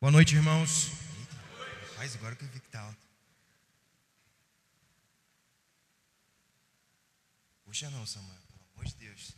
[0.00, 0.92] Boa noite, irmãos.
[1.94, 3.06] Faz agora que eu vi que tá alto.
[7.66, 9.36] Puxa não, Samuel, pelo amor de Deus.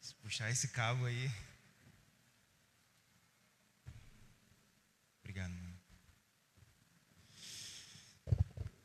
[0.00, 1.28] Se puxar esse cabo aí.
[5.18, 5.80] Obrigado, mano.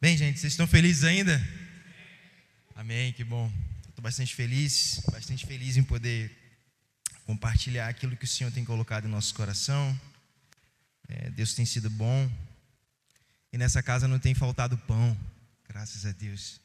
[0.02, 1.40] Bem, gente, vocês estão felizes ainda?
[2.76, 3.54] Amém, que bom.
[3.88, 6.36] Estou bastante feliz, bastante feliz em poder
[7.28, 9.96] compartilhar aquilo que o Senhor tem colocado em nosso coração.
[11.12, 12.32] É, Deus tem sido bom.
[13.52, 15.18] E nessa casa não tem faltado pão,
[15.68, 16.62] graças a Deus.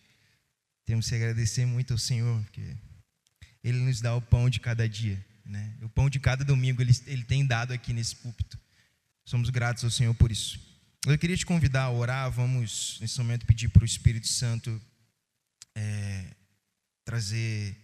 [0.85, 2.77] Temos que agradecer muito ao Senhor, porque
[3.63, 5.25] Ele nos dá o pão de cada dia.
[5.45, 5.75] Né?
[5.83, 8.57] O pão de cada domingo Ele, Ele tem dado aqui nesse púlpito.
[9.25, 10.61] Somos gratos ao Senhor por isso.
[11.05, 12.31] Eu queria te convidar a orar.
[12.31, 14.81] Vamos, nesse momento, pedir para o Espírito Santo
[15.75, 16.25] é,
[17.05, 17.77] trazer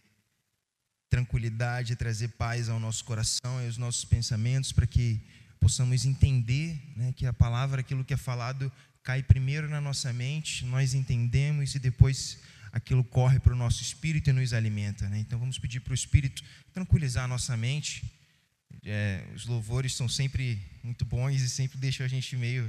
[1.11, 5.21] tranquilidade, trazer paz ao nosso coração e aos nossos pensamentos, para que
[5.63, 8.71] possamos entender né, que a palavra, aquilo que é falado,
[9.05, 12.41] cai primeiro na nossa mente, nós entendemos e depois
[12.73, 15.09] aquilo corre para o nosso espírito e nos alimenta.
[15.09, 15.21] Né?
[15.21, 18.03] Então vamos pedir para o Espírito tranquilizar a nossa mente.
[18.85, 22.69] É, os louvores são sempre muito bons e sempre deixam a gente meio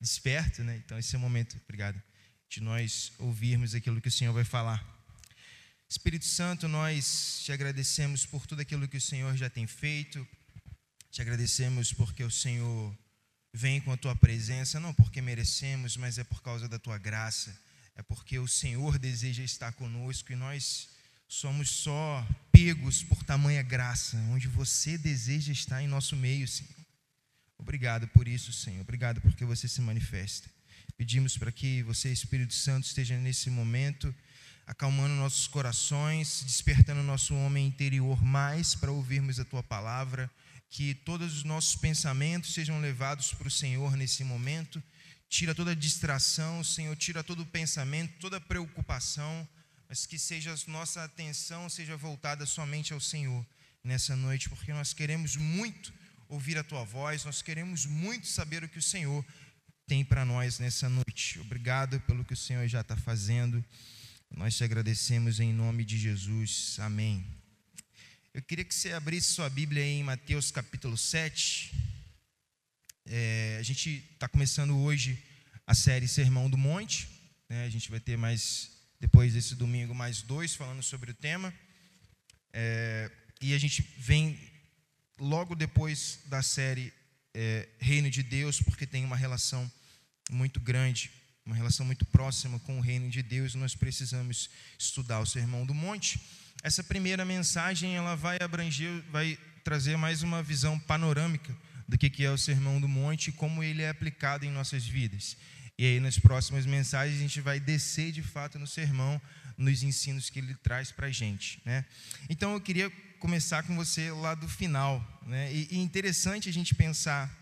[0.00, 0.80] desperto, né?
[0.84, 2.00] Então esse é o momento, obrigado,
[2.48, 4.80] de nós ouvirmos aquilo que o Senhor vai falar.
[5.88, 10.24] Espírito Santo, nós te agradecemos por tudo aquilo que o Senhor já tem feito.
[11.10, 12.96] Te agradecemos porque o Senhor
[13.52, 17.56] vem com a tua presença, não porque merecemos, mas é por causa da tua graça.
[17.96, 20.88] É porque o Senhor deseja estar conosco e nós
[21.26, 26.72] somos só pegos por tamanha graça, onde você deseja estar em nosso meio, Senhor.
[27.58, 28.80] Obrigado por isso, Senhor.
[28.80, 30.48] Obrigado porque você se manifesta.
[30.96, 34.14] Pedimos para que você, Espírito Santo, esteja nesse momento
[34.66, 40.30] acalmando nossos corações, despertando nosso homem interior mais para ouvirmos a tua palavra,
[40.70, 44.82] que todos os nossos pensamentos sejam levados para o Senhor nesse momento.
[45.28, 49.46] Tira toda distração, Senhor, tira todo o pensamento, toda preocupação,
[49.88, 53.46] mas que seja a nossa atenção seja voltada somente ao Senhor
[53.82, 55.92] nessa noite, porque nós queremos muito
[56.28, 59.24] ouvir a tua voz, nós queremos muito saber o que o Senhor
[59.86, 61.40] tem para nós nessa noite.
[61.40, 63.64] Obrigado pelo que o Senhor já está fazendo.
[64.30, 66.76] Nós te agradecemos em nome de Jesus.
[66.78, 67.37] Amém.
[68.38, 71.74] Eu queria que você abrisse sua Bíblia em Mateus capítulo 7.
[73.04, 75.20] É, a gente está começando hoje
[75.66, 77.08] a série Sermão do Monte.
[77.48, 77.64] Né?
[77.64, 81.52] A gente vai ter mais, depois desse domingo, mais dois falando sobre o tema.
[82.52, 83.10] É,
[83.40, 84.38] e a gente vem
[85.18, 86.92] logo depois da série
[87.34, 89.68] é, Reino de Deus, porque tem uma relação
[90.30, 91.10] muito grande,
[91.44, 93.56] uma relação muito próxima com o Reino de Deus.
[93.56, 94.48] Nós precisamos
[94.78, 96.20] estudar o Sermão do Monte.
[96.62, 101.54] Essa primeira mensagem ela vai abranger, vai trazer mais uma visão panorâmica
[101.86, 105.36] do que é o Sermão do Monte e como ele é aplicado em nossas vidas.
[105.78, 109.20] E aí, nas próximas mensagens, a gente vai descer de fato no sermão,
[109.56, 111.60] nos ensinos que ele traz para a gente.
[111.64, 111.84] Né?
[112.28, 115.00] Então, eu queria começar com você lá do final.
[115.24, 115.52] Né?
[115.52, 117.32] E, e interessante a gente pensar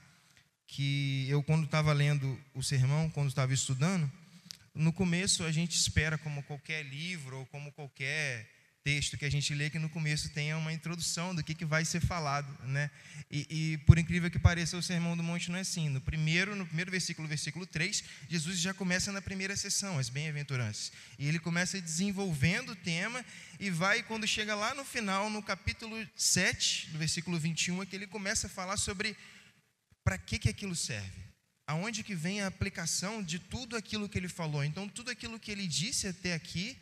[0.66, 4.10] que eu, quando estava lendo o sermão, quando estava estudando,
[4.74, 8.55] no começo a gente espera, como qualquer livro ou como qualquer
[8.86, 11.84] texto que a gente lê, que no começo tenha uma introdução do que, que vai
[11.84, 12.46] ser falado.
[12.68, 12.88] Né?
[13.28, 15.88] E, e, por incrível que pareça, o Sermão do Monte não é assim.
[15.88, 20.92] No primeiro, no primeiro versículo, versículo 3, Jesus já começa na primeira sessão, as bem-aventuranças.
[21.18, 23.24] E ele começa desenvolvendo o tema
[23.58, 27.96] e vai, quando chega lá no final, no capítulo 7, do versículo 21, é que
[27.96, 29.16] ele começa a falar sobre
[30.04, 31.26] para que, que aquilo serve.
[31.66, 34.62] Aonde que vem a aplicação de tudo aquilo que ele falou.
[34.62, 36.78] Então, tudo aquilo que ele disse até aqui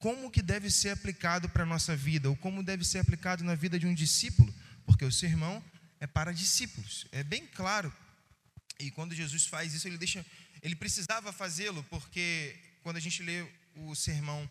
[0.00, 3.54] como que deve ser aplicado para a nossa vida, ou como deve ser aplicado na
[3.54, 4.52] vida de um discípulo,
[4.86, 5.62] porque o sermão
[6.00, 7.92] é para discípulos, é bem claro.
[8.80, 10.24] E quando Jesus faz isso, ele deixa,
[10.62, 13.46] ele precisava fazê-lo, porque quando a gente lê
[13.76, 14.48] o sermão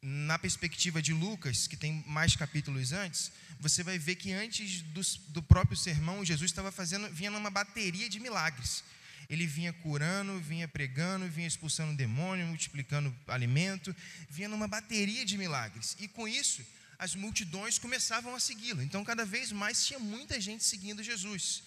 [0.00, 5.00] na perspectiva de Lucas, que tem mais capítulos antes, você vai ver que antes do,
[5.28, 8.84] do próprio sermão, Jesus estava fazendo, vinha numa bateria de milagres
[9.32, 13.96] ele vinha curando, vinha pregando, vinha expulsando demônio, multiplicando alimento,
[14.28, 15.96] vinha numa bateria de milagres.
[15.98, 16.62] E com isso,
[16.98, 18.82] as multidões começavam a segui-lo.
[18.82, 21.62] Então, cada vez mais tinha muita gente seguindo Jesus.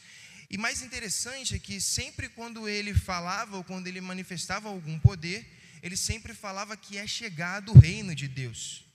[0.47, 5.43] E mais interessante é que sempre quando ele falava ou quando ele manifestava algum poder,
[5.81, 8.85] ele sempre falava que é chegado o reino de Deus.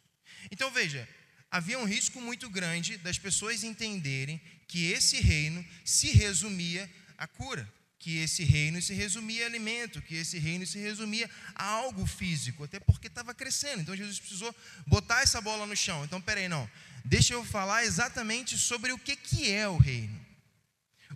[0.49, 1.08] Então veja,
[1.50, 6.88] havia um risco muito grande das pessoas entenderem que esse reino se resumia
[7.19, 7.69] à cura
[8.00, 12.64] que esse reino se resumia a alimento, que esse reino se resumia a algo físico,
[12.64, 13.82] até porque estava crescendo.
[13.82, 14.56] Então Jesus precisou
[14.87, 16.02] botar essa bola no chão.
[16.02, 16.69] Então, peraí, não.
[17.05, 20.19] Deixa eu falar exatamente sobre o que, que é o reino.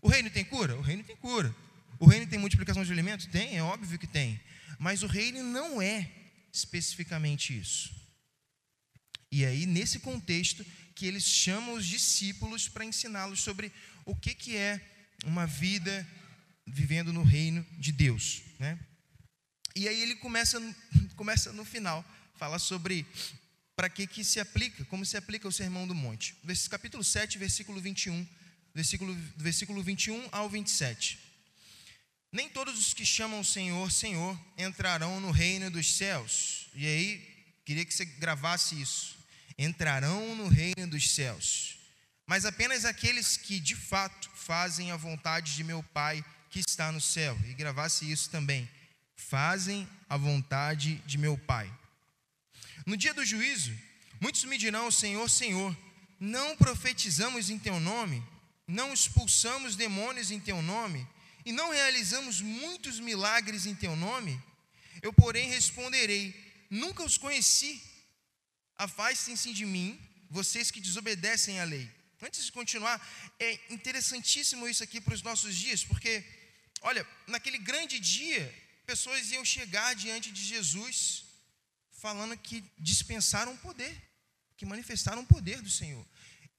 [0.02, 0.76] O reino tem cura?
[0.76, 1.56] O reino tem cura.
[1.98, 3.26] O reino tem multiplicação de alimentos?
[3.26, 4.38] Tem, é óbvio que tem.
[4.78, 6.10] Mas o reino não é
[6.52, 7.94] especificamente isso.
[9.32, 10.64] E aí, nesse contexto,
[10.94, 13.72] que eles chamam os discípulos para ensiná-los sobre
[14.04, 14.78] o que, que é
[15.25, 16.06] uma vida
[16.66, 18.43] vivendo no reino de Deus.
[18.58, 18.78] Né?
[19.76, 20.61] E aí ele começa,
[21.16, 22.05] começa no final,
[22.37, 23.06] fala sobre
[23.76, 26.37] para que, que se aplica, como se aplica o Sermão do Monte.
[26.70, 28.26] Capítulo 7, versículo 21,
[28.72, 31.19] versículo, versículo 21 ao 27.
[32.31, 36.69] Nem todos os que chamam o Senhor, Senhor, entrarão no reino dos céus.
[36.75, 39.17] E aí, queria que você gravasse isso.
[39.56, 41.78] Entrarão no reino dos céus.
[42.26, 47.00] Mas apenas aqueles que de fato fazem a vontade de meu Pai que está no
[47.00, 47.36] céu.
[47.48, 48.70] E gravasse isso também.
[49.16, 51.68] Fazem a vontade de meu Pai.
[52.86, 53.76] No dia do juízo,
[54.20, 55.76] muitos me dirão: Senhor, Senhor,
[56.20, 58.22] não profetizamos em teu nome,
[58.68, 61.04] não expulsamos demônios em teu nome,
[61.44, 64.40] e não realizamos muitos milagres em teu nome?
[65.02, 66.22] Eu, porém, responderei:
[66.70, 67.82] Nunca os conheci.
[68.76, 70.00] Afastem-se de mim,
[70.30, 71.90] vocês que desobedecem à lei.
[72.22, 72.96] Antes de continuar,
[73.40, 76.24] é interessantíssimo isso aqui para os nossos dias, porque,
[76.84, 78.44] olha, naquele grande dia,
[78.86, 81.25] pessoas iam chegar diante de Jesus
[81.90, 83.94] falando que dispensaram poder,
[84.56, 86.06] que manifestaram o poder do Senhor.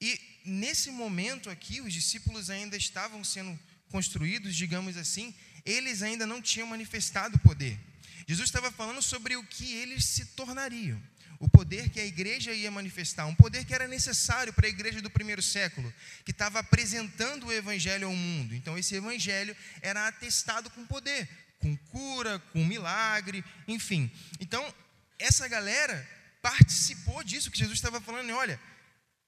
[0.00, 3.58] E nesse momento aqui, os discípulos ainda estavam sendo
[3.88, 5.34] construídos, digamos assim,
[5.64, 7.78] eles ainda não tinham manifestado o poder.
[8.26, 11.00] Jesus estava falando sobre o que eles se tornariam,
[11.38, 15.02] o poder que a igreja ia manifestar, um poder que era necessário para a igreja
[15.02, 15.92] do primeiro século,
[16.24, 18.54] que estava apresentando o evangelho ao mundo.
[18.54, 21.28] Então, esse evangelho era atestado com poder,
[21.58, 24.10] com cura, com milagre, enfim.
[24.40, 24.74] Então,
[25.18, 26.08] essa galera
[26.40, 28.30] participou disso que Jesus estava falando.
[28.30, 28.60] Olha,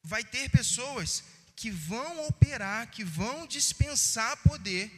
[0.03, 1.25] vai ter pessoas
[1.57, 4.91] que vão operar, que vão dispensar poder,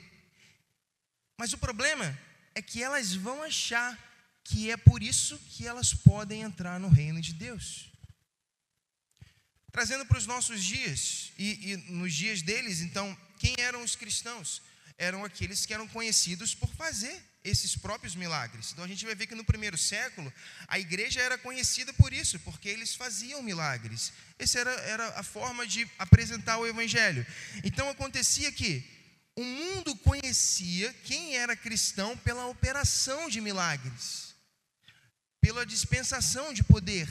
[1.36, 2.18] mas o problema
[2.54, 3.98] é que elas vão achar
[4.50, 7.88] que é por isso que elas podem entrar no reino de Deus.
[9.70, 14.60] Trazendo para os nossos dias, e, e nos dias deles, então, quem eram os cristãos?
[14.98, 18.72] Eram aqueles que eram conhecidos por fazer esses próprios milagres.
[18.72, 20.32] Então a gente vai ver que no primeiro século
[20.66, 24.12] a igreja era conhecida por isso, porque eles faziam milagres.
[24.38, 27.24] Essa era, era a forma de apresentar o evangelho.
[27.64, 28.84] Então acontecia que
[29.36, 34.29] o mundo conhecia quem era cristão pela operação de milagres,
[35.40, 37.08] pela dispensação de poder,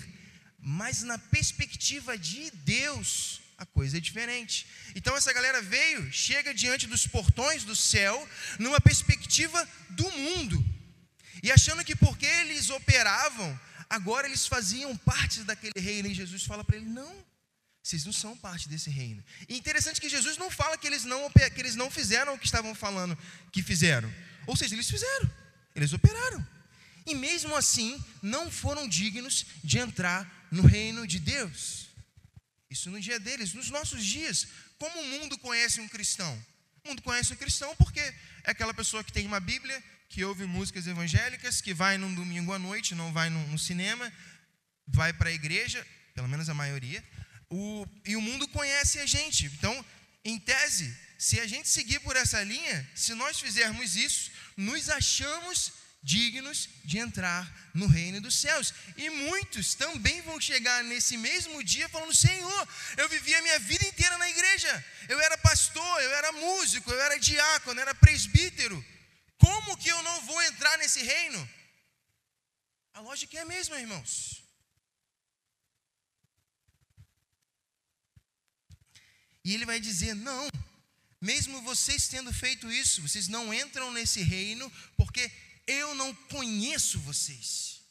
[0.59, 4.67] mas na perspectiva de Deus, a coisa é diferente.
[4.95, 8.27] Então essa galera veio, chega diante dos portões do céu,
[8.57, 10.63] numa perspectiva do mundo,
[11.41, 13.59] e achando que porque eles operavam,
[13.89, 17.13] agora eles faziam parte daquele reino, e Jesus fala para ele: não,
[17.81, 19.23] vocês não são parte desse reino.
[19.47, 22.45] E interessante que Jesus não fala que eles não, que eles não fizeram o que
[22.45, 23.17] estavam falando
[23.51, 24.13] que fizeram,
[24.45, 25.29] ou seja, eles fizeram,
[25.75, 26.58] eles operaram.
[27.09, 31.87] E mesmo assim, não foram dignos de entrar no reino de Deus.
[32.69, 34.47] Isso no dia deles, nos nossos dias.
[34.77, 36.31] Como o mundo conhece um cristão?
[36.83, 40.45] O mundo conhece um cristão porque é aquela pessoa que tem uma Bíblia, que ouve
[40.45, 44.11] músicas evangélicas, que vai num domingo à noite, não vai no, cinema,
[44.87, 47.03] vai para a igreja, pelo menos a maioria,
[47.49, 49.47] o, e o mundo conhece a gente.
[49.47, 49.83] Então,
[50.23, 55.73] em tese, se a gente seguir por essa linha, se nós fizermos isso, nos achamos
[56.01, 58.73] dignos de entrar no reino dos céus.
[58.97, 63.85] E muitos também vão chegar nesse mesmo dia falando: Senhor, eu vivi a minha vida
[63.85, 64.85] inteira na igreja.
[65.07, 68.83] Eu era pastor, eu era músico, eu era diácono, eu era presbítero.
[69.37, 71.49] Como que eu não vou entrar nesse reino?
[72.93, 74.43] A lógica é a mesma, irmãos.
[79.43, 80.49] E ele vai dizer: não,
[81.21, 85.31] mesmo vocês tendo feito isso, vocês não entram nesse reino, porque
[85.69, 87.81] eu não conheço vocês.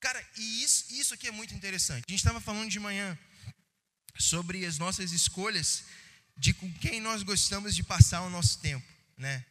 [0.00, 2.04] Cara, e isso, isso aqui é muito interessante.
[2.06, 3.16] A gente estava falando de manhã
[4.18, 5.84] sobre as nossas escolhas
[6.36, 8.86] de com quem nós gostamos de passar o nosso tempo,
[9.16, 9.44] né?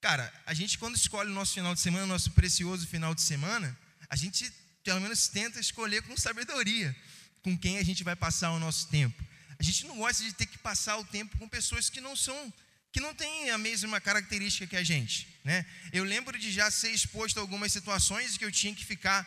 [0.00, 3.22] Cara, a gente quando escolhe o nosso final de semana, o nosso precioso final de
[3.22, 4.50] semana, a gente
[4.82, 6.94] pelo menos tenta escolher com sabedoria
[7.42, 9.22] com quem a gente vai passar o nosso tempo.
[9.58, 12.52] A gente não gosta de ter que passar o tempo com pessoas que não são
[12.94, 15.26] que não tem a mesma característica que a gente.
[15.42, 15.66] Né?
[15.92, 19.20] Eu lembro de já ser exposto a algumas situações que eu tinha que ficar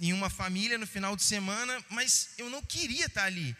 [0.00, 3.54] em uma família no final de semana, mas eu não queria estar ali.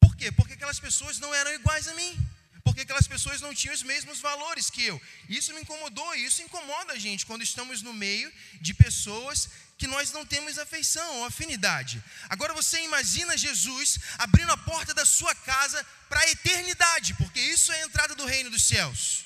[0.00, 0.32] Por quê?
[0.32, 2.18] Porque aquelas pessoas não eram iguais a mim.
[2.64, 5.00] Porque aquelas pessoas não tinham os mesmos valores que eu.
[5.28, 9.86] Isso me incomodou e isso incomoda a gente quando estamos no meio de pessoas que
[9.86, 12.04] nós não temos afeição ou afinidade.
[12.28, 17.72] Agora você imagina Jesus abrindo a porta da sua casa para a eternidade, porque isso
[17.72, 19.24] é a entrada do reino dos céus.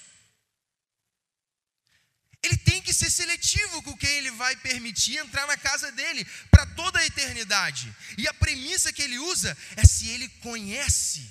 [2.40, 6.66] Ele tem que ser seletivo com quem ele vai permitir entrar na casa dele para
[6.66, 7.92] toda a eternidade.
[8.16, 11.28] E a premissa que ele usa é se ele conhece,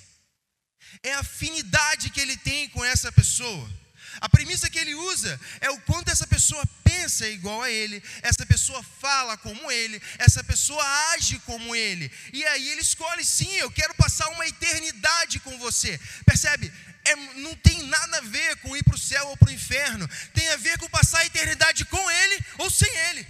[1.02, 3.83] é a afinidade que ele tem com essa pessoa.
[4.22, 8.46] A premissa que ele usa é o quanto essa pessoa pensa igual a ele, essa
[8.46, 12.12] pessoa fala como ele, essa pessoa age como ele.
[12.32, 16.00] E aí ele escolhe, sim, eu quero passar uma eternidade com você.
[16.26, 16.72] Percebe?
[17.06, 20.08] É, não tem nada a ver com ir para o céu ou para o inferno,
[20.34, 23.28] tem a ver com passar a eternidade com ele ou sem ele.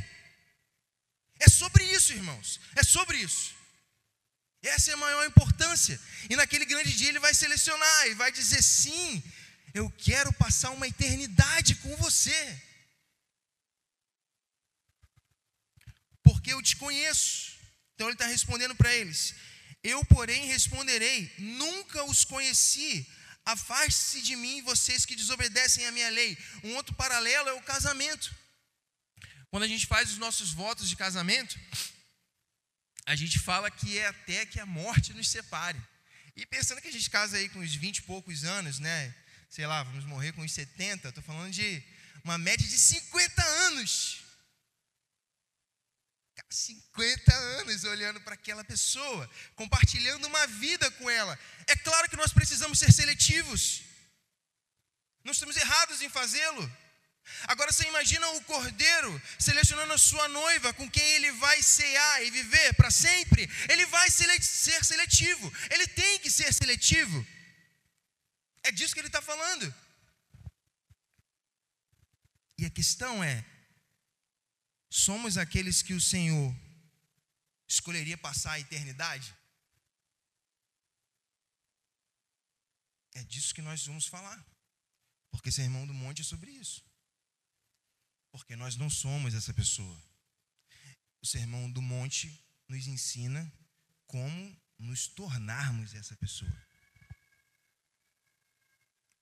[1.40, 3.54] É sobre isso, irmãos, é sobre isso.
[4.62, 6.00] Essa é a maior importância.
[6.30, 9.22] E naquele grande dia ele vai selecionar e vai dizer sim
[9.74, 12.62] eu quero passar uma eternidade com você.
[16.22, 17.58] Porque eu te conheço.
[17.96, 19.36] Então ele está respondendo para eles:
[19.84, 23.08] Eu, porém, responderei: Nunca os conheci.
[23.46, 26.38] Afaste-se de mim, vocês que desobedecem à minha lei.
[26.63, 28.34] Um outro paralelo é o casamento.
[29.50, 31.60] Quando a gente faz os nossos votos de casamento,
[33.06, 35.80] a gente fala que é até que a morte nos separe.
[36.36, 39.13] E pensando que a gente casa aí com uns 20 e poucos anos, né?
[39.54, 41.84] Sei lá, vamos morrer com uns 70, estou falando de
[42.24, 44.24] uma média de 50 anos.
[46.50, 51.38] 50 anos olhando para aquela pessoa, compartilhando uma vida com ela.
[51.68, 53.84] É claro que nós precisamos ser seletivos.
[55.24, 56.78] Não estamos errados em fazê-lo.
[57.44, 62.32] Agora você imagina o cordeiro selecionando a sua noiva com quem ele vai cear e
[62.32, 63.48] viver para sempre.
[63.70, 65.54] Ele vai ser seletivo.
[65.70, 67.26] Ele tem que ser seletivo.
[68.63, 69.74] É disso que ele está falando.
[72.58, 73.46] E a questão é:
[74.89, 76.55] somos aqueles que o Senhor
[77.67, 79.36] escolheria passar a eternidade?
[83.15, 84.43] É disso que nós vamos falar.
[85.29, 86.84] Porque Sermão do Monte é sobre isso.
[88.32, 90.01] Porque nós não somos essa pessoa.
[91.22, 93.51] O Sermão do Monte nos ensina
[94.08, 96.62] como nos tornarmos essa pessoa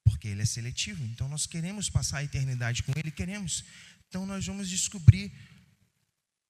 [0.04, 1.04] porque ele é seletivo.
[1.06, 3.64] Então nós queremos passar a eternidade com ele, queremos.
[4.08, 5.32] Então nós vamos descobrir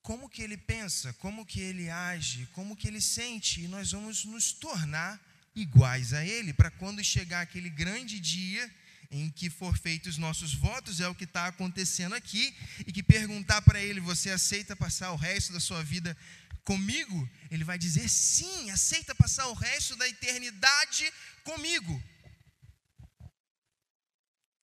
[0.01, 4.25] como que ele pensa, como que ele age, como que ele sente, e nós vamos
[4.25, 5.21] nos tornar
[5.55, 8.69] iguais a ele, para quando chegar aquele grande dia
[9.11, 12.55] em que for feitos os nossos votos, é o que está acontecendo aqui,
[12.87, 16.17] e que perguntar para ele: você aceita passar o resto da sua vida
[16.63, 17.29] comigo?
[17.51, 21.11] Ele vai dizer: sim, aceita passar o resto da eternidade
[21.43, 22.01] comigo.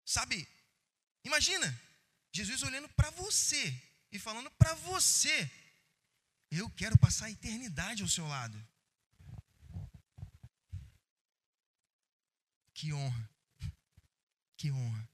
[0.08, 0.48] Sabe?
[1.22, 1.68] Imagina,
[2.32, 3.62] Jesus olhando para você
[4.10, 5.50] e falando para você:
[6.50, 8.56] Eu quero passar a eternidade ao seu lado.
[12.72, 13.30] Que honra,
[14.56, 15.06] que honra.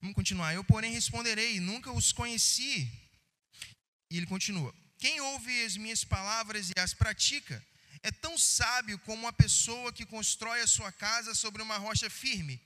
[0.00, 0.52] Vamos continuar.
[0.52, 2.90] Eu, porém, responderei: Nunca os conheci.
[4.10, 7.64] E ele continua: Quem ouve as minhas palavras e as pratica
[8.02, 12.60] é tão sábio como uma pessoa que constrói a sua casa sobre uma rocha firme.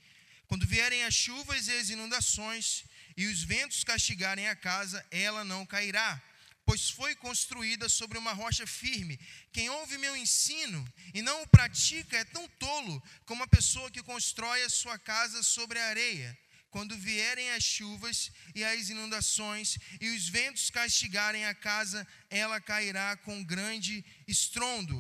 [0.48, 5.66] Quando vierem as chuvas e as inundações, e os ventos castigarem a casa, ela não
[5.66, 6.22] cairá,
[6.64, 9.20] pois foi construída sobre uma rocha firme.
[9.52, 10.80] Quem ouve meu ensino
[11.12, 15.42] e não o pratica é tão tolo como a pessoa que constrói a sua casa
[15.42, 16.36] sobre a areia.
[16.70, 23.16] Quando vierem as chuvas e as inundações, e os ventos castigarem a casa, ela cairá
[23.18, 24.98] com grande estrondo.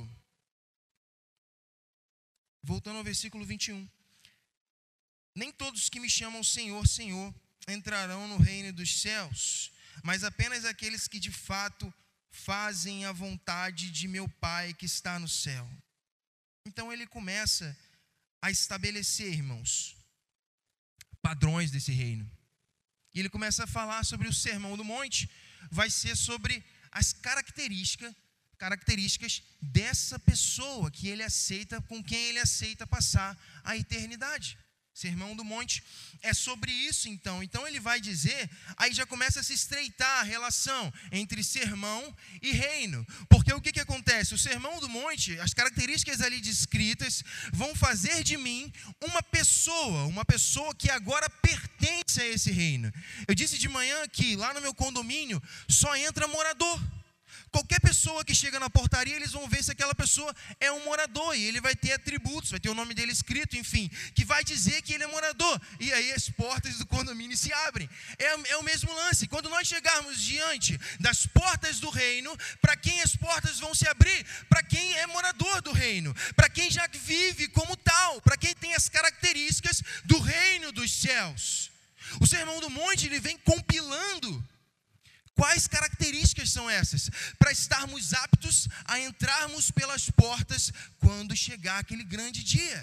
[2.62, 3.97] Voltando ao versículo 21.
[5.34, 7.34] Nem todos que me chamam Senhor, Senhor
[7.68, 9.70] entrarão no reino dos céus,
[10.02, 11.92] mas apenas aqueles que de fato
[12.30, 15.68] fazem a vontade de meu Pai que está no céu.
[16.66, 17.76] Então ele começa
[18.40, 19.96] a estabelecer, irmãos,
[21.20, 22.30] padrões desse reino.
[23.14, 25.30] E ele começa a falar sobre o sermão do monte,
[25.70, 28.14] vai ser sobre as características
[28.58, 34.58] características dessa pessoa que ele aceita, com quem ele aceita passar a eternidade.
[34.98, 35.80] Sermão do Monte
[36.22, 37.40] é sobre isso, então.
[37.40, 42.02] Então ele vai dizer, aí já começa a se estreitar a relação entre sermão
[42.42, 43.06] e reino.
[43.28, 44.34] Porque o que, que acontece?
[44.34, 50.24] O Sermão do Monte, as características ali descritas, vão fazer de mim uma pessoa, uma
[50.24, 52.92] pessoa que agora pertence a esse reino.
[53.28, 56.97] Eu disse de manhã que lá no meu condomínio só entra morador.
[57.50, 61.36] Qualquer pessoa que chega na portaria, eles vão ver se aquela pessoa é um morador
[61.36, 64.82] e ele vai ter atributos, vai ter o nome dele escrito, enfim, que vai dizer
[64.82, 65.60] que ele é morador.
[65.80, 67.88] E aí as portas do condomínio se abrem.
[68.18, 69.26] É, é o mesmo lance.
[69.26, 74.24] Quando nós chegarmos diante das portas do reino, para quem as portas vão se abrir?
[74.48, 78.74] Para quem é morador do reino, para quem já vive como tal, para quem tem
[78.74, 81.70] as características do reino dos céus.
[82.20, 84.44] O Sermão do Monte ele vem compilando
[85.38, 87.08] Quais características são essas?
[87.38, 92.80] Para estarmos aptos a entrarmos pelas portas quando chegar aquele grande dia.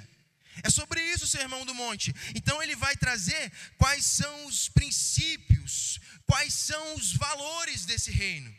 [0.63, 2.15] É sobre isso o Sermão do Monte.
[2.33, 8.55] Então ele vai trazer quais são os princípios, quais são os valores desse reino.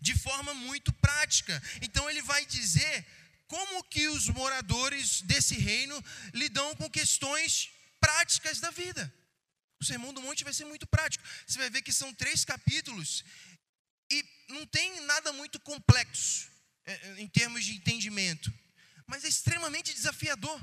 [0.00, 1.62] De forma muito prática.
[1.82, 3.06] Então ele vai dizer
[3.48, 6.02] como que os moradores desse reino
[6.32, 7.68] lidam com questões
[8.00, 9.12] práticas da vida.
[9.82, 11.24] O Sermão do Monte vai ser muito prático.
[11.44, 13.24] Você vai ver que são três capítulos
[14.08, 16.48] e não tem nada muito complexo
[16.86, 18.52] é, é, em termos de entendimento,
[19.08, 20.60] mas é extremamente desafiador.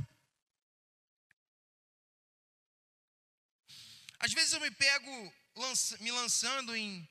[4.19, 5.33] Às vezes eu me pego
[5.99, 7.05] me lançando em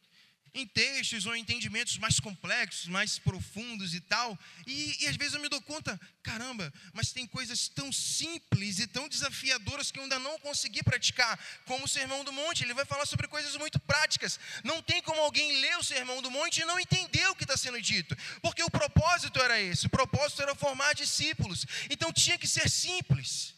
[0.55, 4.39] em textos ou entendimentos mais complexos, mais profundos e tal.
[4.67, 8.87] E, e, às vezes eu me dou conta, caramba, mas tem coisas tão simples e
[8.87, 12.65] tão desafiadoras que eu ainda não consegui praticar, como o Sermão do Monte.
[12.65, 14.39] Ele vai falar sobre coisas muito práticas.
[14.65, 17.57] Não tem como alguém ler o Sermão do Monte e não entender o que está
[17.57, 21.67] sendo dito, porque o propósito era esse: o propósito era formar discípulos.
[21.91, 23.58] Então tinha que ser simples.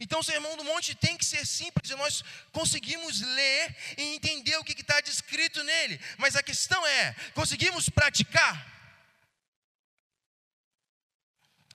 [0.00, 2.22] Então, o Sermão do Monte tem que ser simples e nós
[2.52, 6.00] conseguimos ler e entender o que está descrito nele.
[6.18, 8.74] Mas a questão é: conseguimos praticar?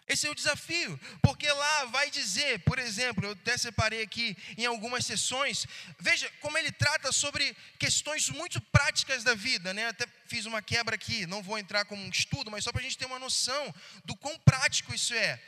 [0.09, 4.65] Esse é o desafio, porque lá vai dizer, por exemplo, eu até separei aqui em
[4.65, 5.67] algumas sessões,
[5.99, 9.85] veja como ele trata sobre questões muito práticas da vida, né?
[9.85, 12.83] Até fiz uma quebra aqui, não vou entrar como um estudo, mas só para a
[12.83, 13.71] gente ter uma noção
[14.03, 15.39] do quão prático isso é.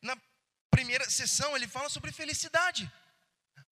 [0.00, 0.16] Na
[0.76, 2.82] primeira sessão, ele fala sobre felicidade.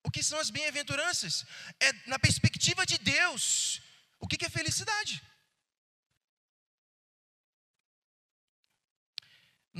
[0.07, 1.45] O que são as bem-aventuranças?
[1.87, 3.45] É na perspectiva de Deus.
[4.23, 5.13] O que é felicidade?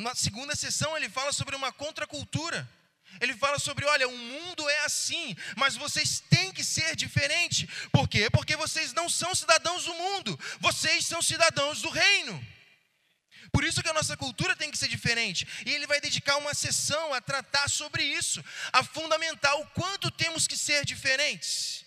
[0.05, 2.59] Na segunda sessão, ele fala sobre uma contracultura.
[3.21, 7.67] Ele fala sobre, olha, o mundo é assim, mas vocês têm que ser diferente.
[7.91, 8.23] Por quê?
[8.37, 12.36] Porque vocês não são cidadãos do mundo, vocês são cidadãos do reino.
[13.53, 15.47] Por isso que a nossa cultura tem que ser diferente.
[15.63, 20.47] E ele vai dedicar uma sessão a tratar sobre isso, a fundamentar o quanto temos
[20.47, 21.85] que ser diferentes.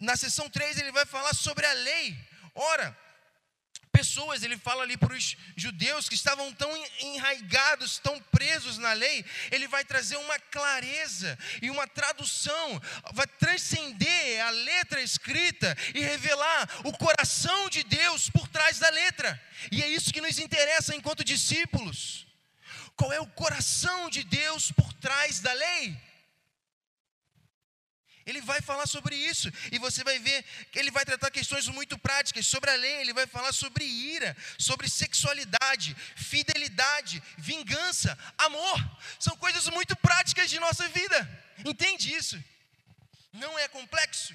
[0.00, 2.18] Na sessão 3 ele vai falar sobre a lei.
[2.54, 2.96] Ora,
[3.94, 9.24] pessoas, ele fala ali para os judeus que estavam tão enraigados, tão presos na lei,
[9.52, 16.68] ele vai trazer uma clareza e uma tradução, vai transcender a letra escrita e revelar
[16.84, 19.40] o coração de Deus por trás da letra.
[19.70, 22.26] E é isso que nos interessa enquanto discípulos.
[22.96, 25.96] Qual é o coração de Deus por trás da lei?
[28.26, 31.98] Ele vai falar sobre isso, e você vai ver que ele vai tratar questões muito
[31.98, 32.46] práticas.
[32.46, 38.78] Sobre a lei, ele vai falar sobre ira, sobre sexualidade, fidelidade, vingança, amor.
[39.20, 41.44] São coisas muito práticas de nossa vida.
[41.64, 42.42] Entende isso?
[43.32, 44.34] Não é complexo,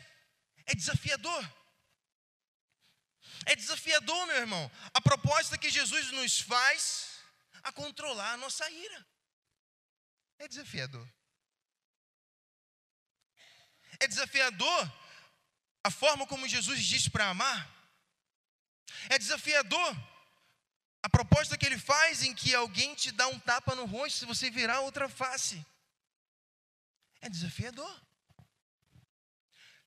[0.66, 1.60] é desafiador.
[3.46, 7.08] É desafiador, meu irmão, a proposta que Jesus nos faz
[7.64, 9.08] a controlar a nossa ira.
[10.38, 11.08] É desafiador.
[14.00, 14.94] É desafiador
[15.84, 17.70] a forma como Jesus diz para amar.
[19.10, 19.96] É desafiador
[21.02, 24.26] a proposta que ele faz em que alguém te dá um tapa no rosto se
[24.26, 25.66] você virar outra face.
[27.22, 28.02] É desafiador.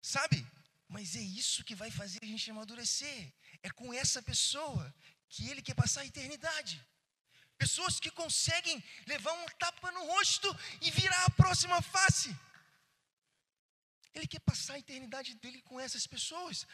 [0.00, 0.46] Sabe?
[0.88, 3.32] Mas é isso que vai fazer a gente amadurecer.
[3.62, 4.94] É com essa pessoa
[5.28, 6.84] que ele quer passar a eternidade.
[7.56, 12.36] Pessoas que conseguem levar um tapa no rosto e virar a próxima face.
[14.14, 16.66] Ele quer passar a eternidade dele com essas pessoas.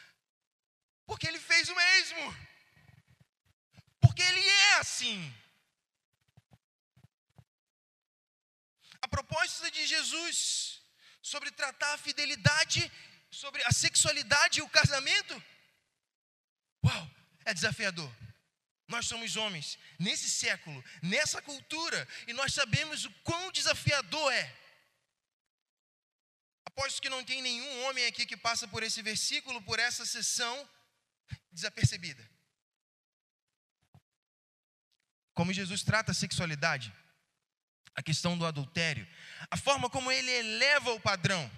[1.06, 2.36] Porque ele fez o mesmo.
[4.00, 5.34] Porque ele é assim.
[9.00, 10.82] A proposta de Jesus
[11.22, 12.90] sobre tratar a fidelidade,
[13.30, 15.42] sobre a sexualidade e o casamento,
[16.84, 17.10] uau,
[17.44, 18.10] é desafiador.
[18.86, 24.56] Nós somos homens nesse século, nessa cultura, e nós sabemos o quão desafiador é.
[26.78, 30.56] Aposto que não tem nenhum homem aqui que passa por esse versículo, por essa sessão,
[31.50, 32.24] desapercebida.
[35.34, 36.94] Como Jesus trata a sexualidade,
[37.96, 39.04] a questão do adultério,
[39.50, 41.50] a forma como ele eleva o padrão.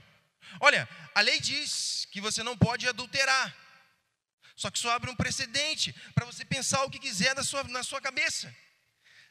[0.59, 3.55] Olha, a lei diz que você não pode adulterar,
[4.57, 7.83] só que só abre um precedente para você pensar o que quiser na sua, na
[7.83, 8.57] sua cabeça.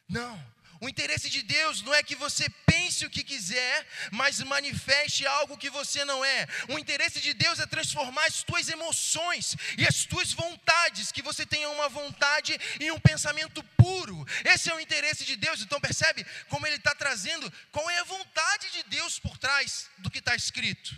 [0.07, 0.37] Não,
[0.81, 5.57] o interesse de Deus não é que você pense o que quiser, mas manifeste algo
[5.57, 6.47] que você não é.
[6.69, 11.45] O interesse de Deus é transformar as tuas emoções e as tuas vontades, que você
[11.45, 14.25] tenha uma vontade e um pensamento puro.
[14.45, 15.61] Esse é o interesse de Deus.
[15.61, 20.09] Então percebe como ele está trazendo qual é a vontade de Deus por trás do
[20.09, 20.95] que está escrito.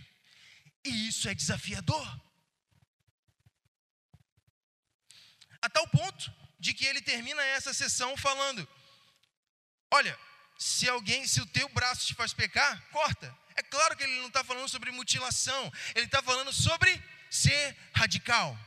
[0.85, 2.07] E isso é desafiador.
[5.59, 8.67] A tal ponto de que ele termina essa sessão falando:
[9.91, 10.17] Olha,
[10.57, 13.37] se alguém, se o teu braço te faz pecar, corta.
[13.55, 16.91] É claro que ele não está falando sobre mutilação, ele está falando sobre
[17.29, 18.57] ser radical.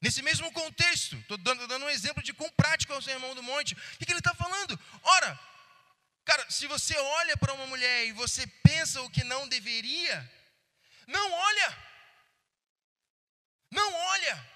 [0.00, 3.42] Nesse mesmo contexto, estou dando, dando, um exemplo de quão prático é o sermão do
[3.42, 3.74] monte.
[3.74, 4.78] O que, que ele está falando?
[5.02, 5.38] Ora,
[6.24, 10.30] cara, se você olha para uma mulher e você pensa o que não deveria,
[11.06, 11.78] não olha.
[13.70, 14.52] Não olha.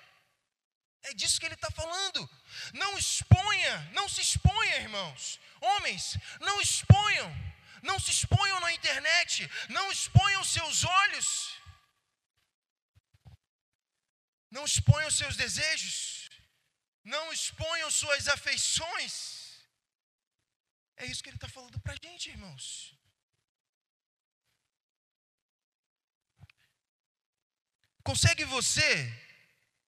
[1.05, 2.29] É disso que ele está falando.
[2.73, 5.41] Não exponha, não se exponha, irmãos.
[5.61, 7.31] Homens, não exponham.
[7.83, 9.49] Não se exponham na internet.
[9.69, 11.57] Não exponham seus olhos
[14.57, 16.29] não exponham seus desejos.
[17.05, 19.15] Não exponham suas afeições.
[20.97, 22.65] É isso que ele está falando para a gente, irmãos.
[28.03, 28.93] Consegue você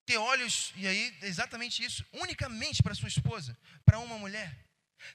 [0.09, 4.49] ter olhos, e aí exatamente isso, unicamente para sua esposa, para uma mulher?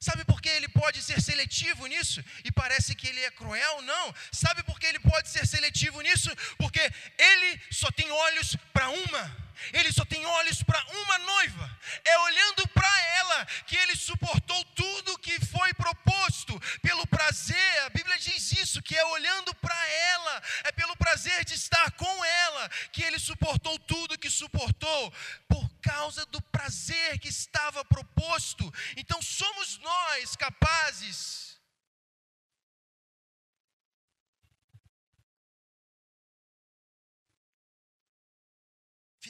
[0.00, 3.82] Sabe por que ele pode ser seletivo nisso e parece que ele é cruel?
[3.82, 4.14] Não.
[4.32, 6.30] Sabe por que ele pode ser seletivo nisso?
[6.56, 6.80] Porque
[7.18, 9.43] ele só tem olhos para uma.
[9.72, 11.78] Ele só tem olhos para uma noiva.
[12.04, 17.82] É olhando para ela que ele suportou tudo que foi proposto pelo prazer.
[17.84, 22.24] A Bíblia diz isso, que é olhando para ela, é pelo prazer de estar com
[22.24, 25.12] ela que ele suportou tudo que suportou
[25.48, 28.72] por causa do prazer que estava proposto.
[28.96, 31.53] Então somos nós capazes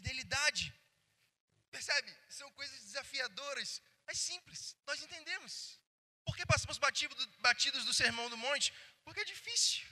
[0.05, 0.75] Fidelidade.
[1.71, 2.15] Percebe?
[2.29, 4.77] São coisas desafiadoras, mas simples.
[4.87, 5.81] Nós entendemos.
[6.27, 6.79] Por que passamos
[7.41, 8.73] batidos do sermão do monte?
[9.03, 9.87] Porque é difícil.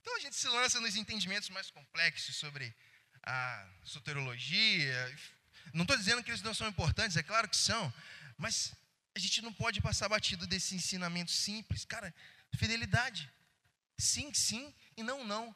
[0.00, 2.74] Então a gente se lança nos entendimentos mais complexos sobre
[3.22, 5.16] a soterologia.
[5.72, 7.94] Não estou dizendo que eles não são importantes, é claro que são,
[8.36, 8.74] mas
[9.14, 11.84] a gente não pode passar batido desse ensinamento simples.
[11.84, 12.12] Cara,
[12.56, 13.30] fidelidade.
[13.96, 15.54] Sim, sim e não, não.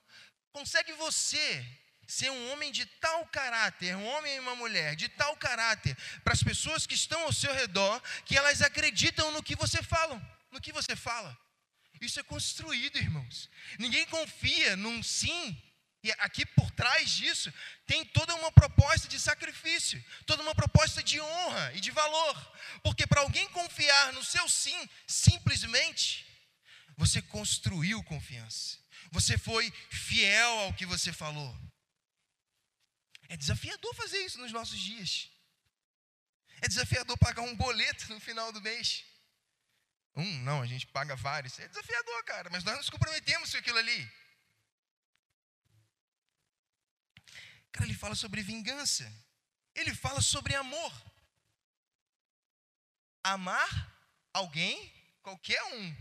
[0.53, 1.67] Consegue você
[2.13, 6.35] ser um homem de tal caráter, um homem e uma mulher de tal caráter, para
[6.35, 10.21] as pessoas que estão ao seu redor, que elas acreditam no que você fala,
[10.51, 11.37] no que você fala.
[12.03, 13.49] Isso é construído, irmãos.
[13.79, 15.57] Ninguém confia num sim.
[16.05, 17.53] E aqui por trás disso
[17.87, 22.53] tem toda uma proposta de sacrifício, toda uma proposta de honra e de valor.
[22.83, 26.27] Porque para alguém confiar no seu sim, simplesmente,
[26.97, 28.79] você construiu confiança.
[29.13, 31.62] Você foi fiel ao que você falou.
[33.33, 35.31] É desafiador fazer isso nos nossos dias.
[36.61, 39.07] É desafiador pagar um boleto no final do mês.
[40.15, 41.59] Um, não, a gente paga vários.
[41.59, 44.13] É desafiador, cara, mas nós nos comprometemos com aquilo ali.
[47.73, 49.11] Cara, ele fala sobre vingança.
[49.75, 50.93] Ele fala sobre amor.
[53.25, 53.73] Amar
[54.35, 54.93] alguém,
[55.23, 55.97] qualquer um,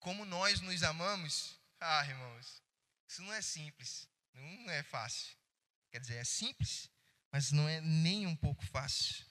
[0.00, 1.56] como nós nos amamos.
[1.78, 2.60] Ah, irmãos,
[3.06, 5.43] isso não é simples, não é fácil.
[5.94, 6.90] Quer dizer, é simples,
[7.30, 9.24] mas não é nem um pouco fácil.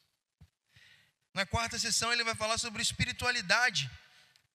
[1.33, 3.91] Na quarta sessão, ele vai falar sobre espiritualidade,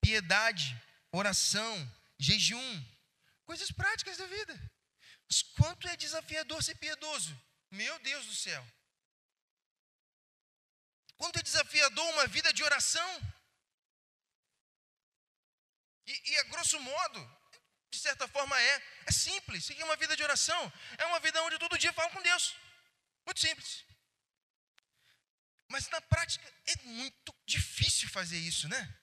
[0.01, 0.75] piedade,
[1.13, 1.75] oração,
[2.19, 2.87] jejum,
[3.45, 4.59] coisas práticas da vida.
[5.29, 7.39] Mas quanto é desafiador ser piedoso?
[7.71, 8.67] Meu Deus do céu.
[11.19, 13.21] Quanto é desafiador uma vida de oração?
[16.07, 17.38] E, e a grosso modo,
[17.91, 18.83] de certa forma é.
[19.07, 19.65] É simples.
[19.65, 22.57] Seguir uma vida de oração é uma vida onde todo dia falo com Deus.
[23.25, 23.85] Muito simples.
[25.69, 28.95] Mas na prática é muito difícil fazer isso, né?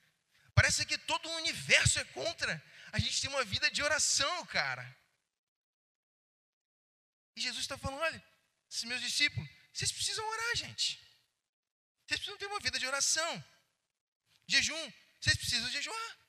[0.53, 4.85] Parece que todo o universo é contra a gente ter uma vida de oração, cara.
[7.35, 8.23] E Jesus está falando: olha,
[8.69, 10.99] esses meus discípulos, vocês precisam orar, gente.
[12.05, 13.43] Vocês precisam ter uma vida de oração.
[14.47, 16.24] Jejum, vocês precisam jejuar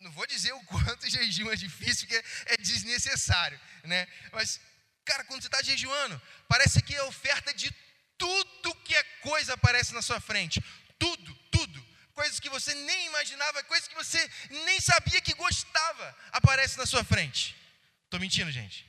[0.00, 4.08] não vou dizer o quanto jejum é difícil, porque é desnecessário, né?
[4.32, 4.60] Mas,
[5.04, 7.70] cara, quando você está jejuando, parece que a oferta de
[8.16, 10.62] tudo que é coisa aparece na sua frente.
[10.98, 11.90] Tudo, tudo.
[12.12, 17.04] Coisas que você nem imaginava, coisas que você nem sabia que gostava, aparece na sua
[17.04, 17.56] frente.
[18.04, 18.88] Estou mentindo, gente?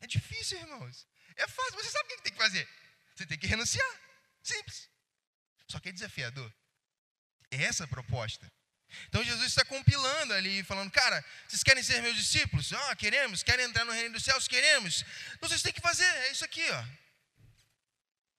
[0.00, 1.06] É difícil, irmãos.
[1.36, 2.68] É fácil, você sabe o que tem que fazer.
[3.14, 4.00] Você tem que renunciar.
[4.42, 4.88] Simples.
[5.68, 6.52] Só que é desafiador.
[7.50, 8.50] É essa a proposta.
[9.08, 12.72] Então Jesus está compilando ali, falando, cara, vocês querem ser meus discípulos?
[12.72, 13.42] Ah, queremos.
[13.42, 14.48] Querem entrar no reino dos céus?
[14.48, 15.04] Queremos.
[15.34, 16.84] Então vocês têm que fazer, é isso aqui, ó.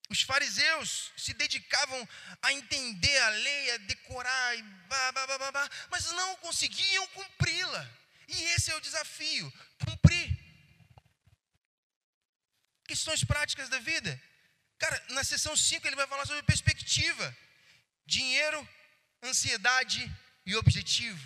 [0.10, 2.10] Os fariseus se dedicavam
[2.42, 7.88] a entender a lei, a decorar, e bah, bah, bah, mas não conseguiam cumpri-la.
[8.28, 9.54] E esse é o desafio:
[9.86, 10.36] cumprir.
[12.88, 14.20] Questões práticas da vida.
[14.80, 17.38] Cara, na sessão 5 ele vai falar sobre perspectiva,
[18.08, 18.68] dinheiro,
[19.22, 20.12] ansiedade
[20.50, 21.20] e objetivo.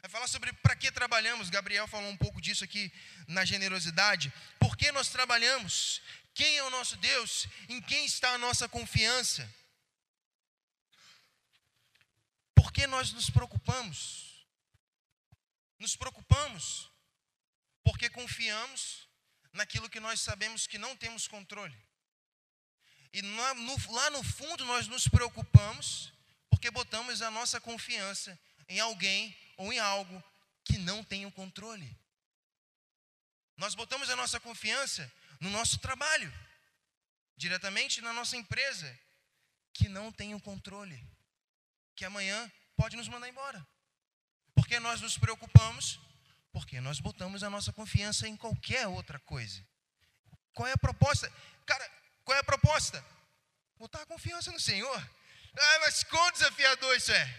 [0.00, 1.50] Vai falar sobre para que trabalhamos.
[1.50, 2.90] Gabriel falou um pouco disso aqui
[3.28, 4.32] na generosidade.
[4.58, 6.00] Por que nós trabalhamos?
[6.32, 7.46] Quem é o nosso Deus?
[7.68, 9.42] Em quem está a nossa confiança?
[12.54, 14.46] Por que nós nos preocupamos?
[15.78, 16.90] Nos preocupamos
[17.84, 19.06] porque confiamos
[19.52, 21.76] naquilo que nós sabemos que não temos controle.
[23.12, 26.15] E lá no, fundo nós nos preocupamos
[26.56, 30.24] porque botamos a nossa confiança em alguém ou em algo
[30.64, 31.94] que não tem o controle.
[33.58, 36.32] Nós botamos a nossa confiança no nosso trabalho,
[37.36, 38.98] diretamente na nossa empresa,
[39.74, 40.98] que não tem o controle,
[41.94, 43.64] que amanhã pode nos mandar embora.
[44.54, 46.00] Porque nós nos preocupamos,
[46.52, 49.62] porque nós botamos a nossa confiança em qualquer outra coisa.
[50.54, 51.30] Qual é a proposta?
[51.66, 51.86] Cara,
[52.24, 53.04] qual é a proposta?
[53.76, 55.16] Botar a confiança no Senhor.
[55.58, 57.34] Ah, mas quão desafiador isso é.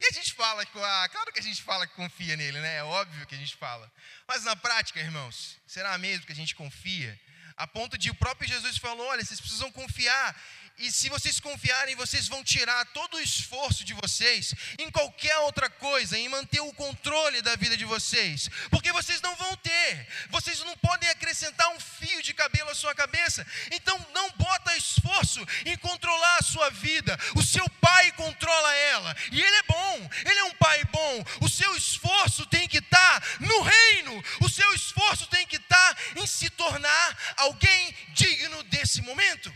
[0.00, 2.76] E a gente fala, ah, claro que a gente fala que confia nele, né?
[2.76, 3.90] É óbvio que a gente fala.
[4.26, 7.18] Mas na prática, irmãos, será mesmo que a gente confia?
[7.56, 10.40] A ponto de o próprio Jesus falou: olha, vocês precisam confiar
[10.78, 15.68] e se vocês confiarem, vocês vão tirar todo o esforço de vocês em qualquer outra
[15.68, 20.60] coisa, em manter o controle da vida de vocês, porque vocês não vão ter, vocês
[20.60, 23.44] não podem acrescentar um fio de cabelo à sua cabeça.
[23.72, 27.18] Então não bota esforço em controlar a sua vida.
[27.34, 31.24] O seu pai controla ela, e ele é bom, ele é um pai bom.
[31.40, 34.24] O seu esforço tem que estar no reino.
[34.40, 39.52] O seu esforço tem que estar em se tornar alguém digno desse momento.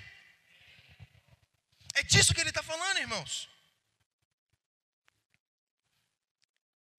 [1.95, 3.49] É disso que ele está falando, irmãos.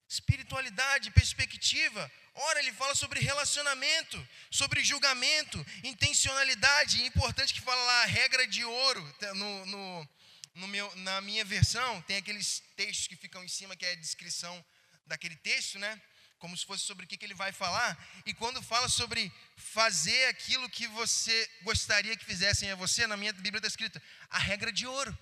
[0.07, 2.11] Espiritualidade, perspectiva.
[2.35, 7.01] Ora, ele fala sobre relacionamento, sobre julgamento, intencionalidade.
[7.01, 9.13] É importante que fala lá, regra de ouro.
[9.19, 10.09] Tá, no, no,
[10.55, 13.95] no meu, na minha versão, tem aqueles textos que ficam em cima, que é a
[13.95, 14.63] descrição
[15.05, 15.99] daquele texto, né?
[16.43, 17.91] Como se fosse sobre o que, ele vai falar.
[18.25, 23.31] E quando fala sobre fazer aquilo que você gostaria que fizessem a você, na minha
[23.31, 25.17] Bíblia está escrito a regra de ouro.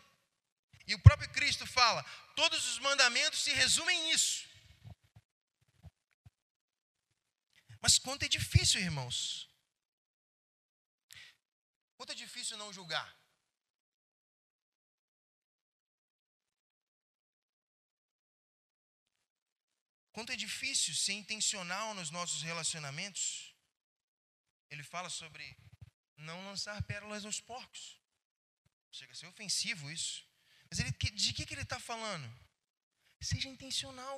[0.88, 2.04] E o próprio Cristo fala:
[2.36, 4.50] todos os mandamentos se resumem nisso.
[7.80, 9.48] Mas quanto é difícil, irmãos.
[11.98, 13.08] Quanto é difícil não julgar.
[20.22, 23.56] Quanto é difícil ser intencional nos nossos relacionamentos.
[24.70, 25.58] Ele fala sobre
[26.16, 28.00] não lançar pérolas aos porcos.
[28.92, 30.24] Chega a ser ofensivo isso.
[30.70, 32.32] Mas ele, de que, que ele está falando?
[33.20, 34.16] Seja intencional.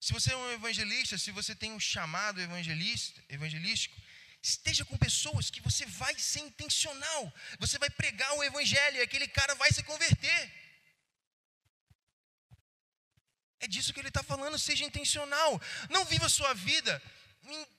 [0.00, 3.96] Se você é um evangelista, se você tem um chamado evangelista, evangelístico,
[4.42, 7.32] esteja com pessoas que você vai ser intencional.
[7.60, 10.67] Você vai pregar o evangelho e aquele cara vai se converter.
[13.60, 15.60] É disso que ele está falando, seja intencional.
[15.90, 17.02] Não viva sua vida,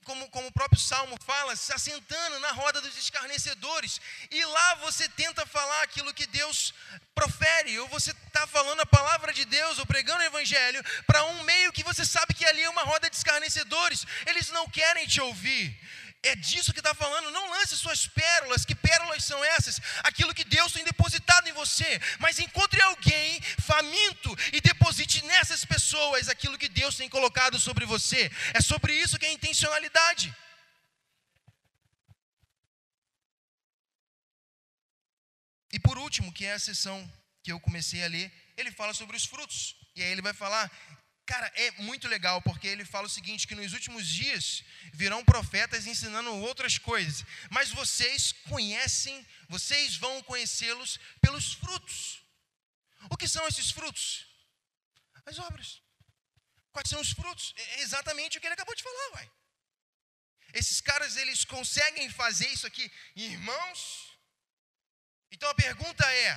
[0.04, 4.02] como, como o próprio Salmo fala, se assentando na roda dos escarnecedores.
[4.32, 6.74] E lá você tenta falar aquilo que Deus
[7.14, 11.44] profere, ou você está falando a palavra de Deus, ou pregando o Evangelho, para um
[11.44, 14.06] meio que você sabe que ali é uma roda de escarnecedores.
[14.26, 15.80] Eles não querem te ouvir.
[16.22, 17.32] É disso que está falando.
[17.32, 18.66] Não lance suas pérolas.
[18.66, 19.80] Que pérolas são essas?
[20.04, 22.00] Aquilo que Deus tem depositado em você.
[22.20, 28.30] Mas encontre alguém faminto e deposite nessas pessoas aquilo que Deus tem colocado sobre você.
[28.54, 30.36] É sobre isso que é intencionalidade.
[35.72, 36.98] E por último, que é a sessão
[37.44, 39.76] que eu comecei a ler, ele fala sobre os frutos.
[39.96, 40.70] E aí ele vai falar
[41.30, 45.86] Cara, é muito legal, porque ele fala o seguinte: que nos últimos dias virão profetas
[45.86, 49.16] ensinando outras coisas, mas vocês conhecem,
[49.48, 52.24] vocês vão conhecê-los pelos frutos.
[53.12, 54.26] O que são esses frutos?
[55.24, 55.84] As obras.
[56.72, 57.54] Quais são os frutos?
[57.56, 59.32] É exatamente o que ele acabou de falar, vai.
[60.52, 64.18] Esses caras, eles conseguem fazer isso aqui, irmãos.
[65.32, 66.32] Então a pergunta é: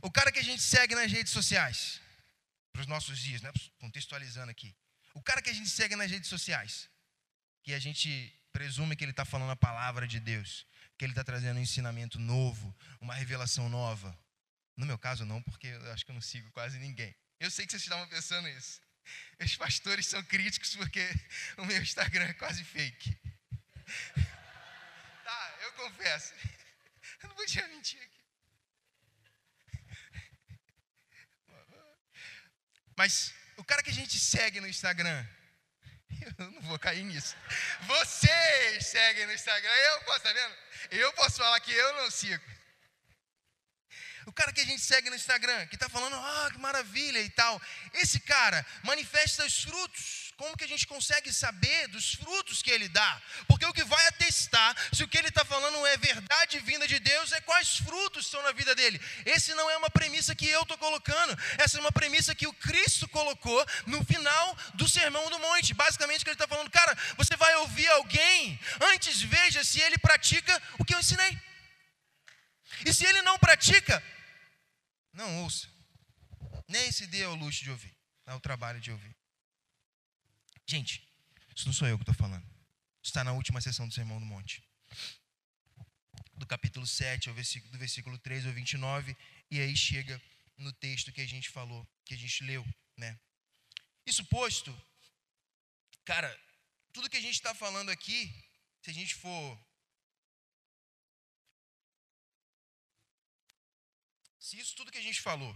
[0.00, 1.99] o cara que a gente segue nas redes sociais,
[2.80, 3.52] para os nossos dias, né?
[3.78, 4.74] contextualizando aqui.
[5.12, 6.88] O cara que a gente segue nas redes sociais,
[7.62, 10.66] que a gente presume que ele está falando a palavra de Deus,
[10.96, 14.18] que ele está trazendo um ensinamento novo, uma revelação nova.
[14.76, 17.14] No meu caso, não, porque eu acho que eu não sigo quase ninguém.
[17.38, 18.80] Eu sei que vocês estavam pensando isso.
[19.38, 21.06] Os pastores são críticos porque
[21.58, 23.16] o meu Instagram é quase fake.
[25.22, 26.34] Tá, eu confesso.
[27.22, 28.19] Eu não podia mentir aqui.
[33.00, 35.26] Mas o cara que a gente segue no Instagram,
[36.38, 37.34] eu não vou cair nisso.
[37.86, 40.54] Vocês seguem no Instagram, eu posso, tá vendo?
[40.90, 42.44] Eu posso falar que eu não sigo.
[44.26, 47.30] O cara que a gente segue no Instagram, que está falando, ah, que maravilha e
[47.30, 47.58] tal.
[47.94, 50.19] Esse cara manifesta os frutos.
[50.40, 53.22] Como que a gente consegue saber dos frutos que ele dá?
[53.46, 56.98] Porque o que vai atestar se o que ele está falando é verdade vinda de
[56.98, 58.98] Deus é quais frutos estão na vida dele.
[59.26, 61.38] Esse não é uma premissa que eu estou colocando.
[61.58, 65.74] Essa é uma premissa que o Cristo colocou no final do Sermão do Monte.
[65.74, 68.58] Basicamente, que ele está falando, cara, você vai ouvir alguém,
[68.94, 71.38] antes veja se ele pratica o que eu ensinei.
[72.86, 74.02] E se ele não pratica,
[75.12, 75.68] não ouça.
[76.66, 77.94] Nem se dê ao luxo de ouvir,
[78.26, 79.19] ao trabalho de ouvir.
[80.70, 81.04] Gente,
[81.56, 82.46] isso não sou eu que estou falando.
[83.02, 84.62] Está na última sessão do Sermão do Monte.
[86.34, 89.16] Do capítulo 7 ao versículo, do versículo 3 ao 29.
[89.50, 90.22] E aí chega
[90.56, 92.64] no texto que a gente falou, que a gente leu,
[92.96, 93.18] né?
[94.06, 94.70] Isso posto,
[96.04, 96.30] cara,
[96.92, 98.32] tudo que a gente está falando aqui,
[98.80, 99.58] se a gente for
[104.38, 105.52] Se isso tudo que a gente falou,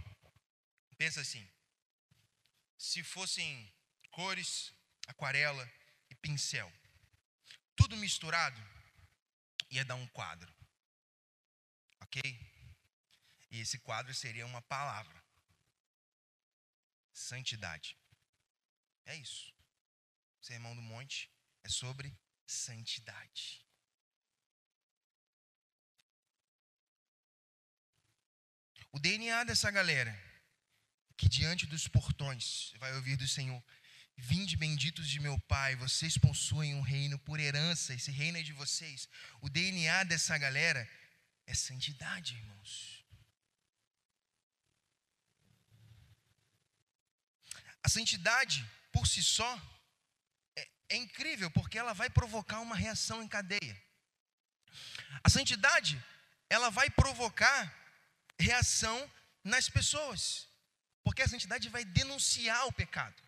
[0.97, 1.45] pensa assim,
[2.77, 3.49] se fossem
[4.11, 4.74] cores,
[5.07, 5.69] aquarela
[6.09, 6.71] e pincel,
[7.75, 8.59] tudo misturado,
[9.69, 10.53] ia dar um quadro.
[12.01, 12.21] Ok?
[13.51, 15.23] E esse quadro seria uma palavra:
[17.13, 17.97] santidade.
[19.05, 19.53] É isso.
[20.41, 21.31] O Sermão do Monte
[21.63, 23.65] é sobre santidade.
[28.91, 30.13] O DNA dessa galera,
[31.17, 33.61] que diante dos portões vai ouvir do Senhor:
[34.17, 38.53] Vinde benditos de meu Pai, vocês possuem um reino por herança, esse reino é de
[38.53, 39.09] vocês.
[39.41, 40.89] O DNA dessa galera
[41.45, 43.03] é santidade, irmãos.
[47.83, 49.51] A santidade, por si só,
[50.55, 53.79] é, é incrível, porque ela vai provocar uma reação em cadeia.
[55.23, 56.01] A santidade,
[56.49, 57.59] ela vai provocar
[58.39, 58.97] reação
[59.43, 60.47] nas pessoas.
[61.03, 63.24] Porque a santidade vai denunciar o pecado.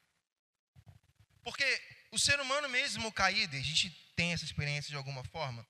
[1.47, 1.81] Porque
[2.12, 5.65] o ser humano mesmo caído, a gente tem essa experiência de alguma forma,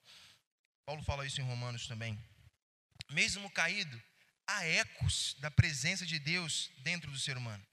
[0.84, 2.18] Paulo fala isso em Romanos também.
[3.12, 4.02] Mesmo caído,
[4.48, 7.64] há ecos da presença de Deus dentro do ser humano.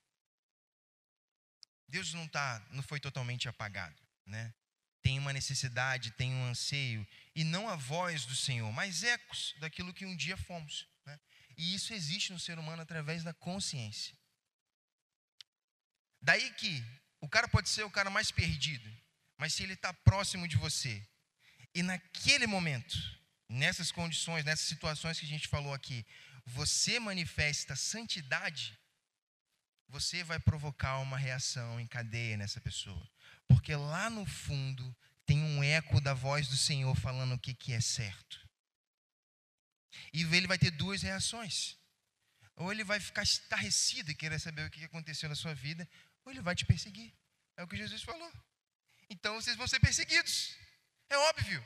[1.88, 4.52] Deus não tá, não foi totalmente apagado, né?
[5.00, 9.94] Tem uma necessidade, tem um anseio, e não a voz do Senhor, mas ecos daquilo
[9.94, 10.86] que um dia fomos.
[11.56, 14.14] E isso existe no ser humano através da consciência.
[16.20, 16.84] Daí que
[17.24, 18.88] o cara pode ser o cara mais perdido,
[19.38, 21.02] mas se ele está próximo de você,
[21.74, 22.94] e naquele momento,
[23.48, 26.04] nessas condições, nessas situações que a gente falou aqui,
[26.44, 28.78] você manifesta santidade,
[29.88, 33.10] você vai provocar uma reação em cadeia nessa pessoa.
[33.48, 37.72] Porque lá no fundo tem um eco da voz do Senhor falando o que, que
[37.72, 38.38] é certo.
[40.12, 41.78] E ele vai ter duas reações.
[42.54, 45.88] Ou ele vai ficar estarrecido e querer saber o que aconteceu na sua vida,
[46.24, 47.12] ou ele vai te perseguir.
[47.56, 48.32] É o que Jesus falou.
[49.08, 50.56] Então vocês vão ser perseguidos.
[51.08, 51.64] É óbvio.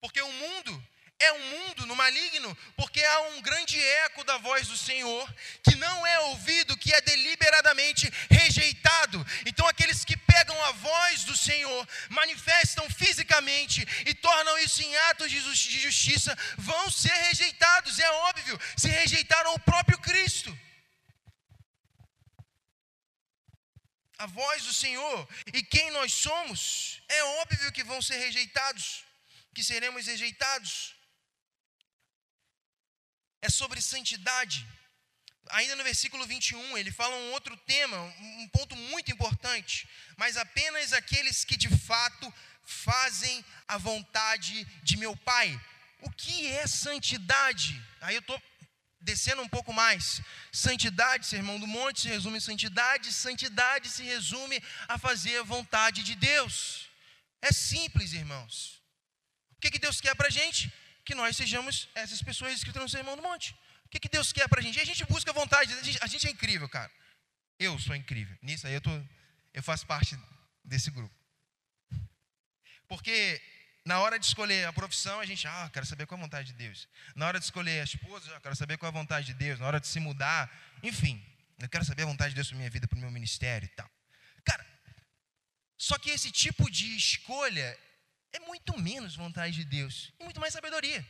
[0.00, 4.66] Porque o mundo é um mundo no maligno, porque há um grande eco da voz
[4.66, 9.24] do Senhor que não é ouvido, que é deliberadamente rejeitado.
[9.46, 15.30] Então, aqueles que pegam a voz do Senhor, manifestam fisicamente e tornam isso em atos
[15.30, 15.40] de
[15.80, 20.56] justiça, vão ser rejeitados, é óbvio, se rejeitaram o próprio Cristo.
[24.18, 29.04] A voz do Senhor e quem nós somos, é óbvio que vão ser rejeitados,
[29.54, 30.94] que seremos rejeitados
[33.44, 34.66] é sobre santidade.
[35.50, 39.86] Ainda no versículo 21, ele fala um outro tema, um ponto muito importante.
[40.16, 42.32] Mas apenas aqueles que de fato
[42.64, 45.60] fazem a vontade de meu Pai.
[46.00, 47.80] O que é santidade?
[48.00, 48.40] Aí eu estou
[49.10, 50.20] descendo um pouco mais.
[50.50, 53.12] Santidade, sermão do monte, se resume em santidade.
[53.12, 56.88] Santidade se resume a fazer a vontade de Deus.
[57.40, 58.82] É simples, irmãos.
[59.56, 60.72] O que, que Deus quer para a gente?
[61.04, 63.54] que nós sejamos essas pessoas escritas no Sermão do Monte.
[63.84, 64.78] O que, que Deus quer para a gente?
[64.78, 66.90] E a gente busca a vontade, a gente, a gente é incrível, cara.
[67.58, 68.36] Eu sou incrível.
[68.42, 68.90] Nisso aí eu, tô,
[69.52, 70.18] eu faço parte
[70.64, 71.14] desse grupo.
[72.88, 73.40] Porque
[73.84, 76.48] na hora de escolher a profissão, a gente, ah, quero saber qual é a vontade
[76.48, 76.88] de Deus.
[77.14, 79.60] Na hora de escolher a esposa, ah, quero saber qual é a vontade de Deus.
[79.60, 80.50] Na hora de se mudar,
[80.82, 81.22] enfim,
[81.58, 83.68] eu quero saber a vontade de Deus para minha vida, para o meu ministério e
[83.68, 83.90] tal.
[84.42, 84.66] Cara,
[85.76, 87.78] só que esse tipo de escolha
[88.32, 91.06] é muito menos vontade de Deus e muito mais sabedoria.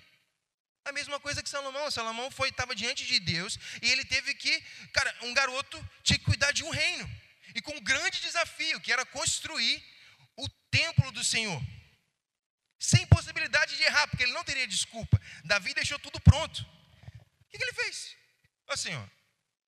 [0.84, 1.90] A mesma coisa que Salomão.
[1.90, 4.60] Salomão foi estava diante de Deus e ele teve que,
[4.92, 7.08] cara, um garoto tinha que cuidar de um reino
[7.54, 9.82] e com um grande desafio que era construir
[10.36, 11.62] o templo do Senhor,
[12.84, 15.18] sem possibilidade de errar, porque ele não teria desculpa.
[15.44, 16.60] Davi deixou tudo pronto.
[16.60, 18.14] O que, ele fez?
[18.68, 19.08] Assim, ó,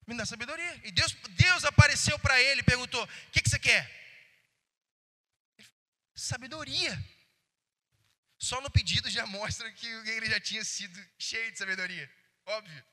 [0.05, 0.81] me dá sabedoria.
[0.83, 3.83] E Deus, Deus apareceu para ele e perguntou: O que, que você quer?
[6.13, 6.93] Sabedoria.
[8.37, 12.07] Só no pedido já mostra que ele já tinha sido cheio de sabedoria.
[12.45, 12.85] Óbvio.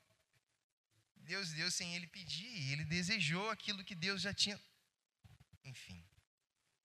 [1.17, 4.59] Deus deu sem ele pedir, ele desejou aquilo que Deus já tinha.
[5.65, 6.03] Enfim.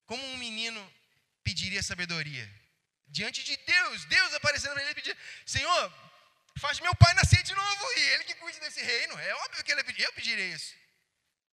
[0.05, 0.81] Como um menino
[1.41, 2.58] pediria sabedoria?
[3.09, 5.93] Diante de Deus, Deus aparecendo para ele e pedir: Senhor,
[6.59, 9.17] faz meu pai nascer de novo e ele que cuide desse reino.
[9.19, 10.75] É óbvio que ele pedir, eu pediria isso.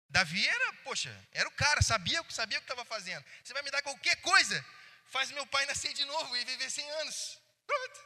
[0.09, 3.25] Davi era, poxa, era o cara, sabia, sabia o que estava fazendo.
[3.43, 4.65] Você vai me dar qualquer coisa,
[5.07, 7.41] faz meu pai nascer de novo e viver 100 anos.
[7.67, 8.01] Pronto.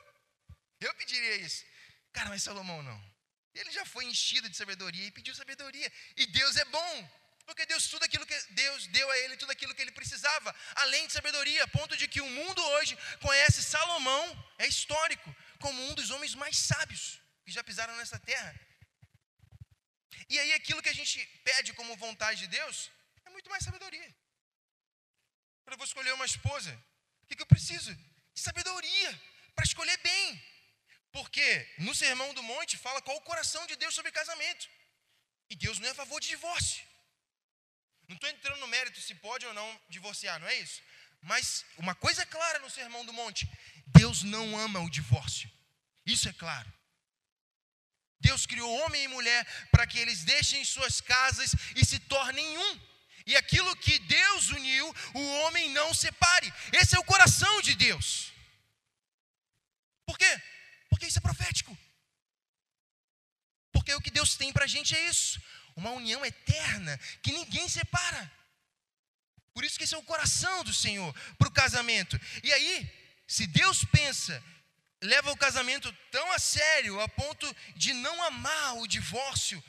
[0.80, 1.64] Eu pediria isso.
[2.12, 3.14] Cara, mas Salomão não.
[3.54, 5.90] Ele já foi enchido de sabedoria e pediu sabedoria.
[6.16, 7.10] E Deus é bom.
[7.46, 11.06] Porque Deus tudo aquilo que Deus deu a ele tudo aquilo que ele precisava, além
[11.06, 14.24] de sabedoria, a ponto de que o mundo hoje conhece Salomão,
[14.58, 18.52] é histórico, como um dos homens mais sábios que já pisaram nessa terra.
[20.28, 22.90] E aí aquilo que a gente pede como vontade de Deus
[23.26, 24.08] é muito mais sabedoria.
[25.62, 26.72] Quando eu vou escolher uma esposa,
[27.22, 27.94] o que, que eu preciso?
[28.34, 29.10] De sabedoria
[29.54, 30.42] para escolher bem.
[31.12, 31.46] Porque
[31.78, 34.68] no Sermão do Monte fala qual o coração de Deus sobre casamento.
[35.50, 36.93] E Deus não é a favor de divórcio.
[38.08, 40.82] Não estou entrando no mérito se pode ou não divorciar, não é isso?
[41.22, 43.48] Mas uma coisa é clara no Sermão do Monte:
[43.86, 45.50] Deus não ama o divórcio.
[46.04, 46.72] Isso é claro.
[48.20, 52.80] Deus criou homem e mulher para que eles deixem suas casas e se tornem um.
[53.26, 56.52] E aquilo que Deus uniu, o homem não separe.
[56.72, 58.32] Esse é o coração de Deus.
[60.06, 60.42] Por quê?
[60.90, 61.76] Porque isso é profético.
[63.72, 65.40] Porque o que Deus tem para a gente é isso
[65.76, 68.30] uma união eterna que ninguém separa.
[69.52, 72.20] Por isso que esse é o coração do Senhor para o casamento.
[72.42, 72.90] E aí,
[73.26, 74.42] se Deus pensa,
[75.00, 77.46] leva o casamento tão a sério, a ponto
[77.76, 79.62] de não amar o divórcio,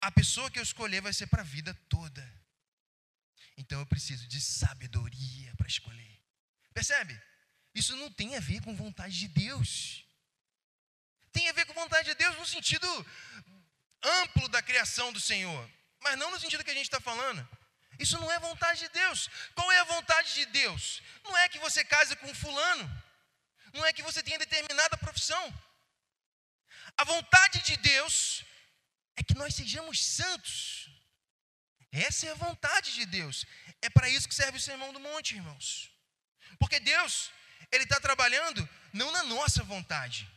[0.00, 2.40] a pessoa que eu escolher vai ser para a vida toda.
[3.56, 6.18] Então eu preciso de sabedoria para escolher.
[6.72, 7.20] Percebe?
[7.74, 10.04] Isso não tem a ver com vontade de Deus.
[11.30, 13.06] Tem a ver com vontade de Deus no sentido
[14.02, 15.70] amplo da criação do Senhor,
[16.00, 17.46] mas não no sentido que a gente está falando.
[17.98, 19.28] Isso não é vontade de Deus.
[19.54, 21.02] Qual é a vontade de Deus?
[21.22, 23.02] Não é que você case com fulano,
[23.74, 25.44] não é que você tenha determinada profissão.
[26.96, 28.44] A vontade de Deus
[29.16, 30.88] é que nós sejamos santos.
[31.92, 33.44] Essa é a vontade de Deus.
[33.82, 35.90] É para isso que serve o sermão do monte, irmãos.
[36.58, 37.30] Porque Deus,
[37.70, 40.28] Ele está trabalhando não na nossa vontade.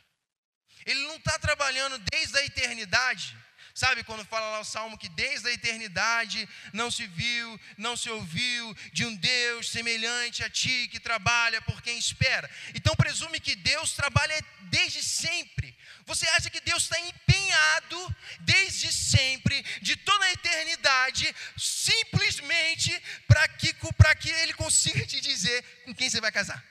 [0.84, 3.36] Ele não está trabalhando desde a eternidade
[3.74, 8.08] Sabe quando fala lá o salmo que desde a eternidade não se viu, não se
[8.08, 12.48] ouviu de um Deus semelhante a ti que trabalha por quem espera.
[12.72, 15.76] Então presume que Deus trabalha desde sempre.
[16.06, 22.96] Você acha que Deus está empenhado desde sempre, de toda a eternidade, simplesmente
[23.26, 23.74] para que,
[24.20, 26.64] que Ele consiga te dizer com quem você vai casar?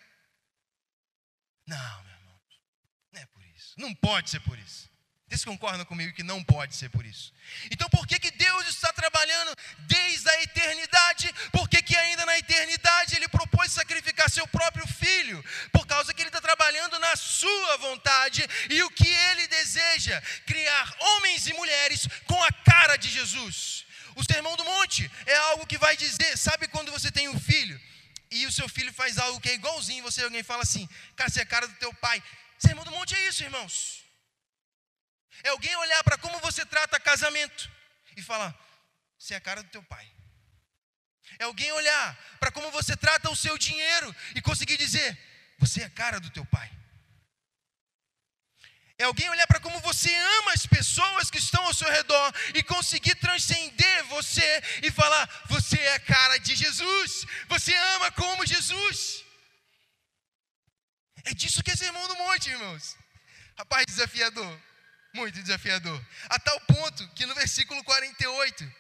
[1.68, 2.42] Não, meu irmão,
[3.12, 3.74] não é por isso.
[3.78, 4.93] Não pode ser por isso.
[5.34, 7.34] Vocês concordam comigo que não pode ser por isso?
[7.72, 11.34] Então, por que, que Deus está trabalhando desde a eternidade?
[11.52, 15.44] Por que, que ainda na eternidade Ele propôs sacrificar seu próprio filho?
[15.72, 20.96] Por causa que Ele está trabalhando na sua vontade e o que Ele deseja: criar
[21.00, 23.88] homens e mulheres com a cara de Jesus.
[24.16, 27.82] O sermão do monte é algo que vai dizer: sabe quando você tem um filho
[28.30, 31.40] e o seu filho faz algo que é igualzinho, você alguém fala assim, cara, você
[31.40, 32.22] é a cara do teu pai.
[32.60, 34.03] Sermão do monte é isso, irmãos.
[35.42, 37.72] É alguém olhar para como você trata casamento
[38.16, 38.54] e falar:
[39.18, 40.08] você é a cara do teu pai.
[41.40, 45.18] É alguém olhar para como você trata o seu dinheiro e conseguir dizer:
[45.58, 46.70] você é a cara do teu pai.
[48.98, 52.62] É alguém olhar para como você ama as pessoas que estão ao seu redor e
[52.64, 57.26] conseguir transcender você e falar: você é a cara de Jesus.
[57.48, 59.24] Você ama como Jesus.
[61.26, 62.98] É disso que é sermão do monte, irmãos.
[63.58, 64.73] Rapaz desafiador
[65.14, 66.04] muito desafiador.
[66.30, 68.72] A tal ponto que no versículo 48,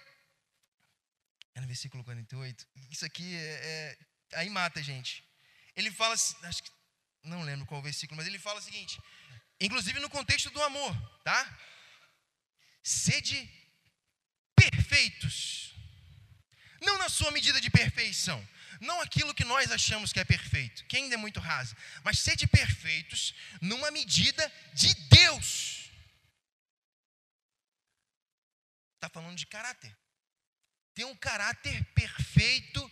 [1.55, 3.97] é no versículo 48, isso aqui é, é
[4.39, 5.23] aí mata a gente.
[5.75, 6.71] Ele fala, acho que,
[7.23, 8.99] não lembro qual versículo, mas ele fala o seguinte,
[9.59, 11.59] inclusive no contexto do amor, tá?
[12.83, 13.49] Sede
[14.55, 15.73] perfeitos,
[16.81, 18.45] não na sua medida de perfeição,
[18.81, 22.45] não aquilo que nós achamos que é perfeito, que ainda é muito raso, mas sede
[22.45, 25.82] perfeitos numa medida de Deus.
[29.03, 29.93] Está falando de caráter.
[30.93, 32.89] Ter um caráter perfeito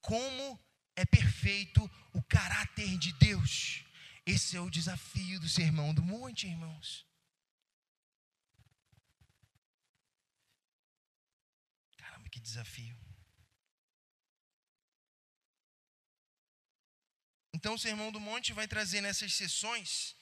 [0.00, 0.58] como
[0.96, 1.82] é perfeito
[2.14, 3.84] o caráter de Deus.
[4.24, 7.06] Esse é o desafio do sermão do monte, irmãos.
[11.98, 12.98] Caramba, que desafio.
[17.52, 20.16] Então, o Sermão do Monte vai trazer nessas sessões,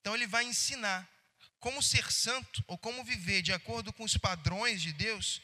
[0.00, 1.08] então, ele vai ensinar
[1.60, 5.40] como ser santo ou como viver de acordo com os padrões de Deus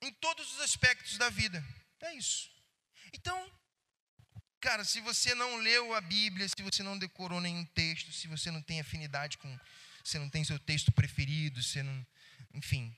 [0.00, 1.64] em todos os aspectos da vida.
[2.00, 2.50] É isso.
[3.12, 3.52] Então,
[4.60, 8.50] cara, se você não leu a Bíblia, se você não decorou nenhum texto, se você
[8.50, 9.60] não tem afinidade com,
[10.02, 12.06] você não tem seu texto preferido, você não,
[12.52, 12.94] enfim,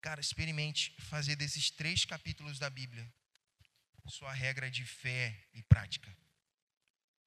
[0.00, 3.10] cara, experimente fazer desses três capítulos da Bíblia
[4.10, 6.14] sua regra de fé e prática.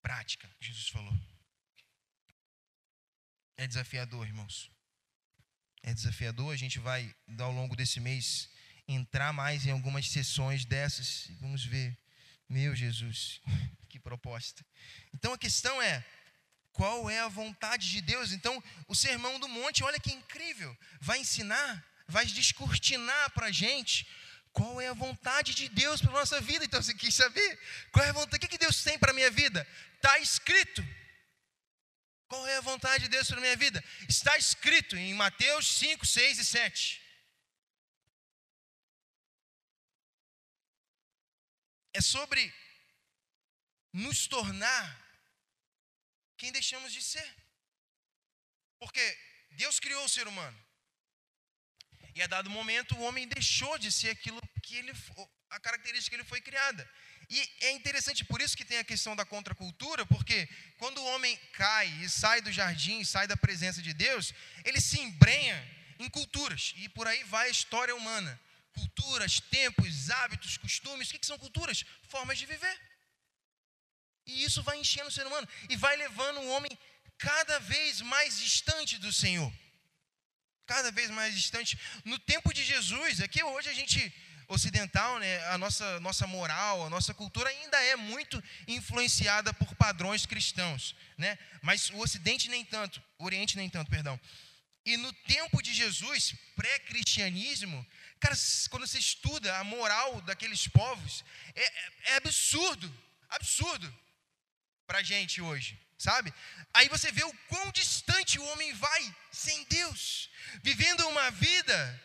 [0.01, 1.34] Prática, Jesus falou.
[3.58, 4.70] É desafiador, irmãos.
[5.84, 6.53] É desafiador.
[6.53, 8.49] A gente vai, ao longo desse mês,
[8.88, 11.28] entrar mais em algumas sessões dessas.
[11.39, 11.97] Vamos ver.
[12.47, 13.41] Meu Jesus,
[13.89, 14.64] que proposta.
[15.14, 16.06] Então a questão é:
[16.72, 18.34] qual é a vontade de Deus?
[18.34, 24.06] Então, o Sermão do Monte, olha que incrível, vai ensinar, vai descortinar para a gente
[24.51, 26.66] qual é a vontade de Deus para a nossa vida.
[26.66, 27.60] Então, você quis saber
[27.91, 28.45] qual é a vontade?
[28.45, 29.66] O que, Deus tem para a minha vida?
[29.95, 30.86] Está escrito.
[32.36, 33.81] Qual é a vontade de Deus para a minha vida?
[34.09, 37.01] Está escrito em Mateus 5, 6 e 7.
[41.93, 42.43] É sobre
[43.93, 44.86] nos tornar
[46.36, 47.29] quem deixamos de ser.
[48.79, 49.05] Porque
[49.51, 50.59] Deus criou o ser humano.
[52.15, 54.91] E a dado momento o homem deixou de ser aquilo que ele
[55.51, 56.83] a característica que ele foi criada.
[57.30, 60.47] E é interessante por isso que tem a questão da contracultura, porque
[60.78, 64.99] quando o homem cai e sai do jardim, sai da presença de Deus, ele se
[64.99, 65.57] embrenha
[65.99, 68.39] em culturas, e por aí vai a história humana.
[68.73, 71.86] Culturas, tempos, hábitos, costumes, o que, que são culturas?
[72.09, 72.78] Formas de viver.
[74.26, 76.78] E isso vai enchendo o ser humano e vai levando o homem
[77.17, 79.51] cada vez mais distante do Senhor.
[80.65, 81.80] Cada vez mais distante.
[82.03, 84.13] No tempo de Jesus, aqui hoje a gente
[84.47, 90.25] ocidental, né, a nossa, nossa moral, a nossa cultura ainda é muito influenciada por padrões
[90.25, 91.37] cristãos, né?
[91.61, 94.19] Mas o Ocidente nem tanto, o Oriente nem tanto, perdão.
[94.85, 97.85] E no tempo de Jesus, pré-cristianismo,
[98.19, 98.35] cara,
[98.69, 101.25] quando você estuda a moral daqueles povos,
[101.55, 102.93] é, é, é absurdo,
[103.29, 103.91] absurdo
[104.85, 106.31] para a gente hoje, sabe?
[106.71, 110.29] Aí você vê o quão distante o homem vai sem Deus,
[110.61, 112.03] vivendo uma vida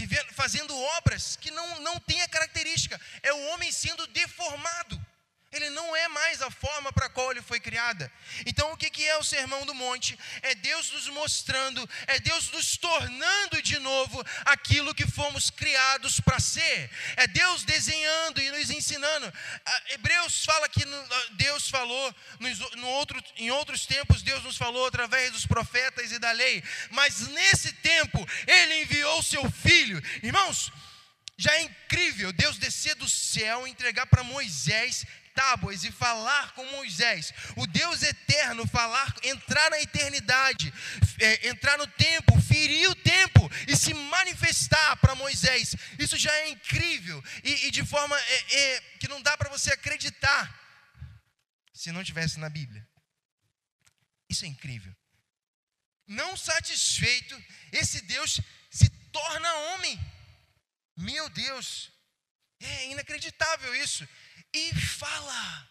[0.00, 5.00] vivendo, fazendo obras que não, não têm a característica, é o homem sendo deformado.
[5.52, 8.10] Ele não é mais a forma para a qual ele foi criada.
[8.46, 10.16] Então, o que, é o sermão do monte?
[10.42, 16.38] É Deus nos mostrando, é Deus nos tornando de novo aquilo que fomos criados para
[16.38, 16.88] ser.
[17.16, 19.32] É Deus desenhando e nos ensinando.
[19.88, 20.84] Hebreus fala que
[21.32, 22.14] Deus falou,
[22.76, 26.62] no outro, em outros tempos, Deus nos falou através dos profetas e da lei.
[26.90, 30.00] Mas nesse tempo, Ele enviou seu filho.
[30.22, 30.70] Irmãos,
[31.40, 35.06] já é incrível Deus descer do céu e entregar para Moisés
[35.40, 40.70] tábuas e falar com Moisés, o Deus eterno falar, entrar na eternidade,
[41.18, 46.50] é, entrar no tempo, ferir o tempo e se manifestar para Moisés, isso já é
[46.50, 50.42] incrível e, e de forma é, é, que não dá para você acreditar
[51.72, 52.86] se não tivesse na Bíblia.
[54.28, 54.94] Isso é incrível.
[56.06, 57.34] Não satisfeito,
[57.72, 59.98] esse Deus se torna homem.
[60.98, 61.90] Meu Deus,
[62.60, 64.06] é inacreditável isso
[64.52, 65.70] e fala.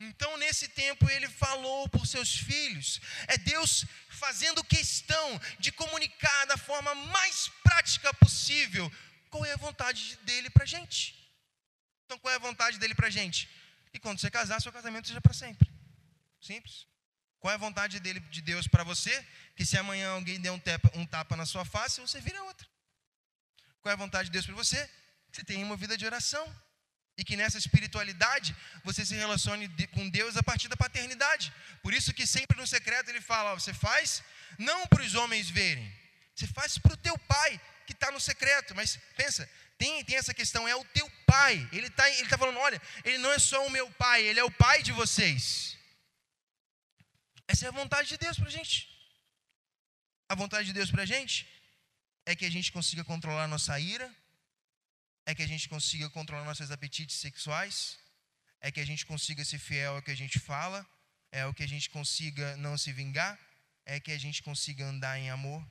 [0.00, 3.00] Então, nesse tempo, ele falou por seus filhos.
[3.28, 8.90] É Deus fazendo questão de comunicar da forma mais prática possível
[9.30, 11.14] qual é a vontade dele para a gente.
[12.04, 13.48] Então, qual é a vontade dele para a gente?
[13.92, 15.70] E quando você casar, seu casamento seja para sempre.
[16.40, 16.86] Simples.
[17.38, 19.26] Qual é a vontade dele, de Deus para você?
[19.54, 22.66] Que se amanhã alguém der um tapa, um tapa na sua face, você vira outra.
[23.80, 24.86] Qual é a vontade de Deus para você?
[25.30, 26.44] Que você tenha uma vida de oração.
[27.16, 31.52] E que nessa espiritualidade você se relacione com Deus a partir da paternidade.
[31.82, 34.22] Por isso que sempre no secreto ele fala: você faz
[34.58, 35.92] não para os homens verem,
[36.34, 38.74] você faz para o teu pai que está no secreto.
[38.74, 39.48] Mas pensa,
[39.78, 41.68] tem, tem essa questão, é o teu pai.
[41.72, 44.44] Ele está ele tá falando: olha, ele não é só o meu pai, ele é
[44.44, 45.76] o pai de vocês.
[47.46, 48.88] Essa é a vontade de Deus para a gente.
[50.28, 51.46] A vontade de Deus para a gente
[52.26, 54.10] é que a gente consiga controlar a nossa ira,
[55.26, 57.98] é que a gente consiga controlar nossos apetites sexuais,
[58.60, 60.86] é que a gente consiga ser fiel ao que a gente fala,
[61.32, 63.38] é o que a gente consiga não se vingar,
[63.86, 65.62] é que a gente consiga andar em amor,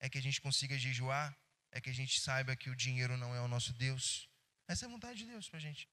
[0.00, 1.36] é que a gente consiga jejuar,
[1.70, 4.28] é que a gente saiba que o dinheiro não é o nosso Deus.
[4.66, 5.88] Essa é a vontade de Deus para a gente.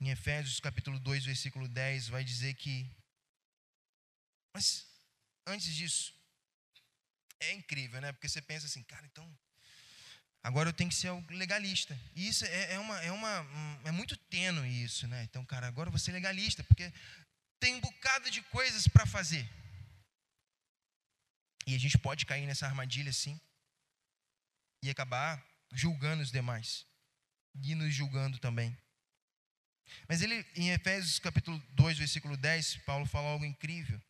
[0.00, 2.90] Em Efésios capítulo 2, versículo 10, vai dizer que.
[4.52, 4.91] Mas
[5.46, 6.14] antes disso,
[7.40, 8.12] é incrível, né?
[8.12, 9.26] Porque você pensa assim, cara, então.
[10.42, 11.98] Agora eu tenho que ser legalista.
[12.16, 13.46] E isso é, é uma, é uma.
[13.84, 15.22] É muito tênue isso, né?
[15.24, 16.92] Então, cara, agora eu vou ser legalista, porque
[17.60, 19.48] tem um bocado de coisas para fazer.
[21.66, 23.40] E a gente pode cair nessa armadilha, sim.
[24.82, 26.84] E acabar julgando os demais.
[27.62, 28.76] E nos julgando também.
[30.08, 34.00] Mas ele, em Efésios capítulo 2, versículo 10, Paulo fala algo incrível.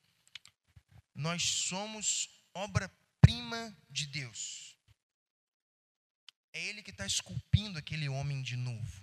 [1.15, 4.77] Nós somos obra-prima de Deus.
[6.53, 9.03] É Ele que está esculpindo aquele homem de novo.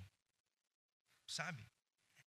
[1.28, 1.68] Sabe?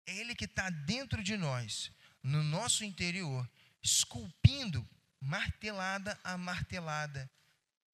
[0.06, 3.48] É Ele que está dentro de nós, no nosso interior,
[3.82, 4.88] esculpindo,
[5.20, 7.30] martelada a martelada,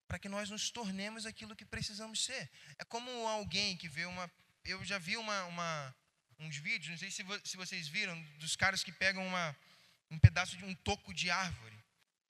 [0.07, 2.51] para que nós nos tornemos aquilo que precisamos ser.
[2.79, 4.31] É como alguém que vê uma.
[4.65, 5.95] Eu já vi uma, uma
[6.39, 9.57] uns vídeos, não sei se, se vocês viram, dos caras que pegam uma,
[10.11, 11.78] um pedaço de um toco de árvore.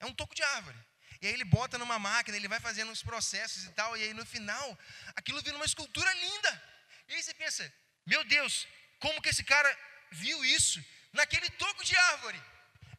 [0.00, 0.76] É um toco de árvore.
[1.20, 4.14] E aí ele bota numa máquina, ele vai fazendo uns processos e tal, e aí
[4.14, 4.78] no final,
[5.16, 6.62] aquilo vira uma escultura linda.
[7.08, 7.72] E aí você pensa,
[8.06, 8.68] meu Deus,
[9.00, 9.70] como que esse cara
[10.12, 12.40] viu isso naquele toco de árvore?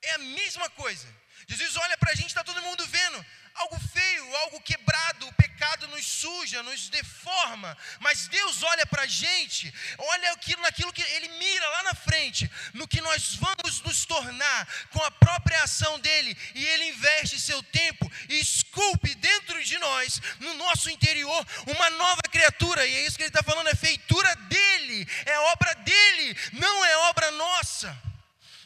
[0.01, 1.07] É a mesma coisa.
[1.47, 3.25] Jesus olha para a gente, está todo mundo vendo.
[3.55, 9.07] Algo feio, algo quebrado, o pecado nos suja, nos deforma, mas Deus olha para a
[9.07, 14.05] gente, olha aquilo, naquilo que Ele mira lá na frente, no que nós vamos nos
[14.05, 19.77] tornar com a própria ação dEle, e Ele investe seu tempo e esculpe dentro de
[19.79, 23.75] nós, no nosso interior, uma nova criatura, e é isso que Ele está falando, é
[23.75, 28.08] feitura dEle, é obra dEle, não é obra nossa.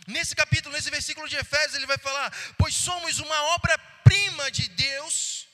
[0.08, 5.48] Nesse capítulo, nesse versículo de Efésios, ele vai falar: Pois somos uma obra-prima de Deus,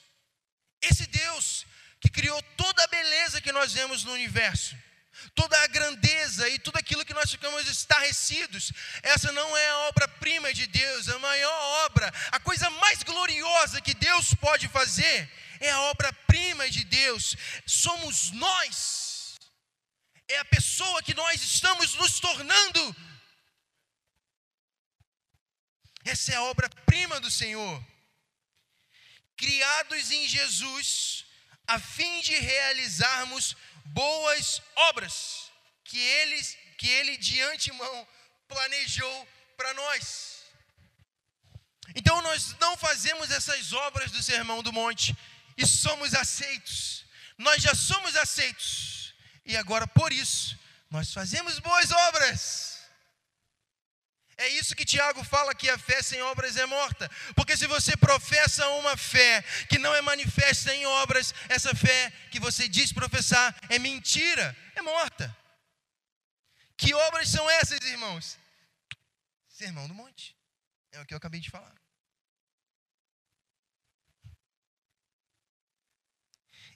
[0.82, 1.66] esse Deus
[2.00, 4.76] que criou toda a beleza que nós vemos no universo,
[5.36, 8.72] toda a grandeza e tudo aquilo que nós ficamos estarrecidos.
[9.04, 13.93] Essa não é a obra-prima de Deus, a maior obra, a coisa mais gloriosa que
[13.93, 15.30] Deus pode fazer
[15.60, 17.36] é a obra-prima de Deus.
[17.66, 19.36] Somos nós,
[20.28, 22.95] é a pessoa que nós estamos nos tornando
[26.06, 27.86] essa é a obra-prima do Senhor.
[29.36, 31.26] Criados em Jesus,
[31.68, 35.52] a fim de realizarmos boas obras
[35.84, 36.41] que ele,
[36.78, 38.08] que ele de antemão
[38.47, 40.43] planejou para nós.
[41.95, 45.16] Então nós não fazemos essas obras do Sermão do Monte
[45.58, 47.06] e somos aceitos.
[47.38, 49.14] Nós já somos aceitos.
[49.45, 50.58] E agora por isso
[50.89, 52.68] nós fazemos boas obras.
[54.40, 57.12] É isso que Tiago fala que a fé sem obras é morta.
[57.36, 62.40] Porque se você professa uma fé que não é manifesta em obras, essa fé que
[62.40, 65.36] você diz professar é mentira, é morta.
[66.78, 68.40] Que obras são essas, irmãos?
[69.50, 70.34] Sermão do Monte.
[70.94, 71.76] É o que eu acabei de falar.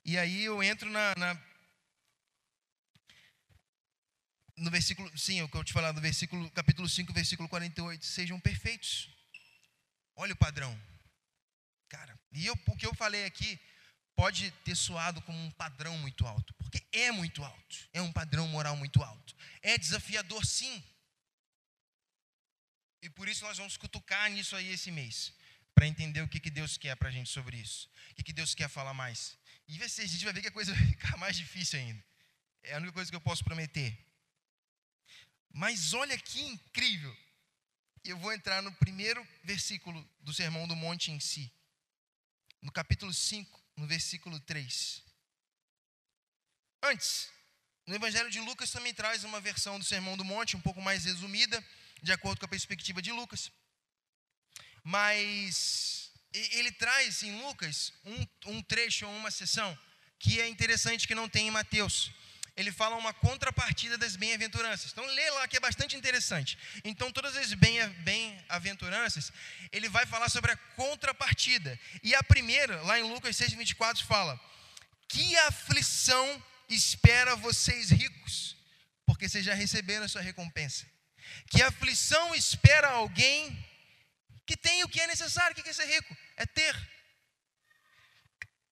[0.03, 1.41] E aí eu entro na, na
[4.57, 8.39] no versículo, sim, o que eu te falar no versículo, capítulo 5, versículo 48, sejam
[8.39, 9.09] perfeitos.
[10.15, 10.79] Olha o padrão.
[11.89, 13.59] Cara, e eu, o que eu falei aqui
[14.15, 18.47] pode ter soado como um padrão muito alto, porque é muito alto, é um padrão
[18.47, 19.35] moral muito alto.
[19.61, 20.83] É desafiador, sim.
[23.01, 25.33] E por isso nós vamos cutucar nisso aí esse mês,
[25.73, 28.33] para entender o que, que Deus quer para a gente sobre isso, o que, que
[28.33, 29.37] Deus quer falar mais.
[29.67, 32.03] E a gente vai ver que a coisa vai ficar mais difícil ainda.
[32.61, 33.97] É a única coisa que eu posso prometer.
[35.53, 37.15] Mas olha que incrível.
[38.03, 41.49] Eu vou entrar no primeiro versículo do Sermão do Monte em si.
[42.59, 45.03] No capítulo 5, no versículo 3.
[46.81, 47.29] Antes,
[47.85, 51.05] no Evangelho de Lucas também traz uma versão do Sermão do Monte, um pouco mais
[51.05, 51.63] resumida,
[52.01, 53.51] de acordo com a perspectiva de Lucas.
[54.83, 59.77] Mas ele traz em Lucas um, um trecho ou uma sessão
[60.17, 62.11] que é interessante que não tem em Mateus
[62.55, 64.91] ele fala uma contrapartida das bem-aventuranças.
[64.91, 66.57] Então, lê lá que é bastante interessante.
[66.83, 69.31] Então, todas as bem-aventuranças,
[69.71, 71.79] ele vai falar sobre a contrapartida.
[72.03, 74.39] E a primeira, lá em Lucas 6, 24, fala:
[75.07, 78.55] Que aflição espera vocês ricos,
[79.05, 80.85] porque vocês já receberam a sua recompensa.
[81.49, 83.65] Que aflição espera alguém
[84.45, 85.53] Que tem o que é necessário.
[85.57, 86.15] O que é ser rico?
[86.37, 86.75] É ter.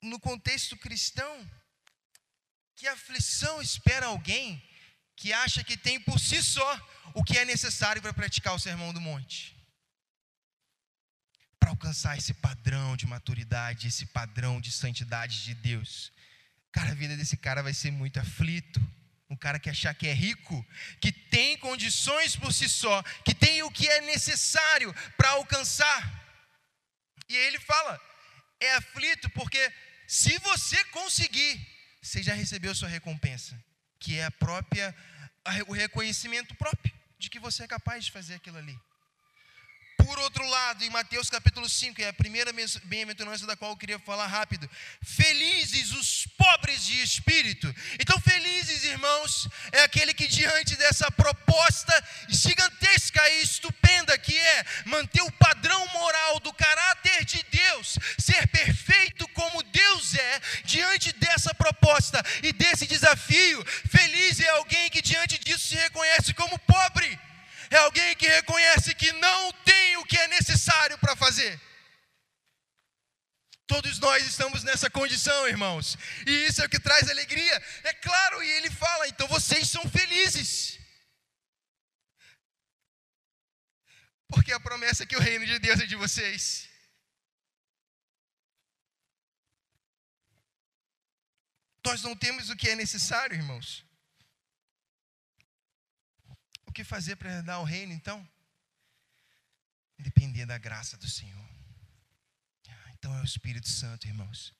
[0.01, 1.49] No contexto cristão,
[2.81, 4.59] que aflição espera alguém
[5.15, 6.69] que acha que tem por si só
[7.13, 9.55] o que é necessário para praticar o sermão do monte.
[11.59, 16.11] Para alcançar esse padrão de maturidade, esse padrão de santidade de Deus.
[16.71, 18.81] Cara, a vida desse cara vai ser muito aflito
[19.29, 20.65] um cara que achar que é rico,
[20.99, 26.01] que tem condições por si só, que tem o que é necessário para alcançar.
[27.29, 28.01] E aí ele fala:
[28.59, 29.71] é aflito porque
[30.07, 31.70] se você conseguir,
[32.01, 33.61] você já recebeu sua recompensa,
[33.99, 34.95] que é a própria
[35.67, 38.77] o reconhecimento próprio de que você é capaz de fazer aquilo ali.
[40.11, 42.51] Por outro lado, em Mateus capítulo 5, é a primeira
[42.83, 44.69] bem-aventurança da qual eu queria falar rápido.
[45.01, 47.73] Felizes os pobres de espírito.
[47.97, 55.21] Então, felizes, irmãos, é aquele que diante dessa proposta gigantesca e estupenda que é manter
[55.21, 62.21] o padrão moral do caráter de Deus, ser perfeito como Deus é, diante dessa proposta
[62.43, 67.17] e desse desafio, feliz é alguém que diante disso se reconhece como pobre
[67.71, 71.59] é alguém que reconhece que não tem o que é necessário para fazer.
[73.65, 75.97] Todos nós estamos nessa condição, irmãos,
[76.27, 77.55] e isso é o que traz alegria.
[77.85, 80.77] É claro, e ele fala: então vocês são felizes.
[84.27, 86.69] Porque a promessa é que o reino de Deus é de vocês.
[91.85, 93.85] Nós não temos o que é necessário, irmãos.
[96.71, 98.25] O que fazer para herdar o reino, então?
[99.99, 101.49] Depender da graça do Senhor.
[102.93, 104.53] Então é o Espírito Santo, irmãos.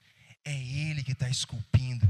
[0.43, 2.05] É Ele que está esculpindo.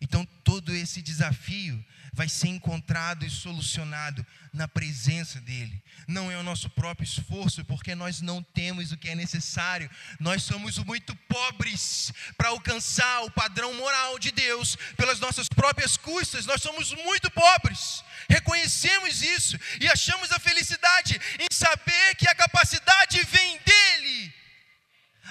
[0.00, 5.80] Então todo esse desafio vai ser encontrado e solucionado na presença dele.
[6.06, 9.88] Não é o nosso próprio esforço, porque nós não temos o que é necessário.
[10.18, 16.46] Nós somos muito pobres para alcançar o padrão moral de Deus pelas nossas próprias custas.
[16.46, 18.02] Nós somos muito pobres.
[18.28, 24.34] Reconhecemos isso e achamos a felicidade em saber que a capacidade vem dele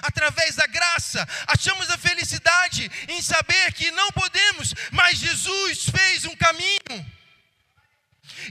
[0.02, 6.36] através da graça, achamos a felicidade em saber que não podemos, mas Jesus fez um
[6.36, 7.18] caminho.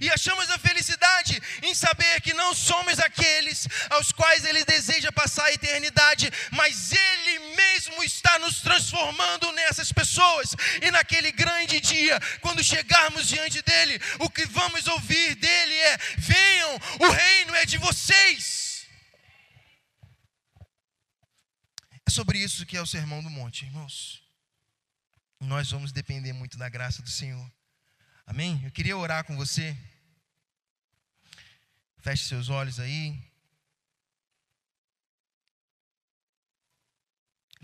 [0.02, 5.46] E achamos a felicidade em saber que não somos aqueles aos quais Ele deseja passar
[5.46, 10.56] a eternidade, mas Ele mesmo está nos transformando nessas pessoas.
[10.82, 16.82] E naquele grande dia, quando chegarmos diante dEle, o que vamos ouvir dEle é: venham,
[17.00, 18.67] o reino é de vocês.
[22.08, 24.24] É sobre isso que é o Sermão do Monte, irmãos.
[25.42, 27.52] Nós vamos depender muito da graça do Senhor.
[28.26, 28.62] Amém?
[28.64, 29.78] Eu queria orar com você.
[31.98, 33.22] Feche seus olhos aí.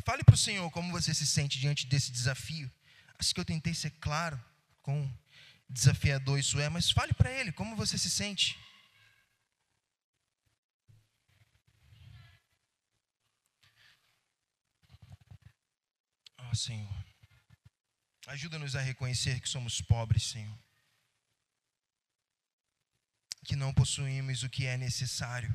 [0.03, 2.69] Fale para o Senhor como você se sente diante desse desafio.
[3.17, 4.37] Acho que eu tentei ser claro
[4.81, 5.09] com
[5.69, 8.59] desafiador isso é, mas fale para Ele como você se sente.
[16.55, 17.05] Senhor.
[18.27, 20.57] Ajuda-nos a reconhecer que somos pobres, Senhor.
[23.43, 25.53] Que não possuímos o que é necessário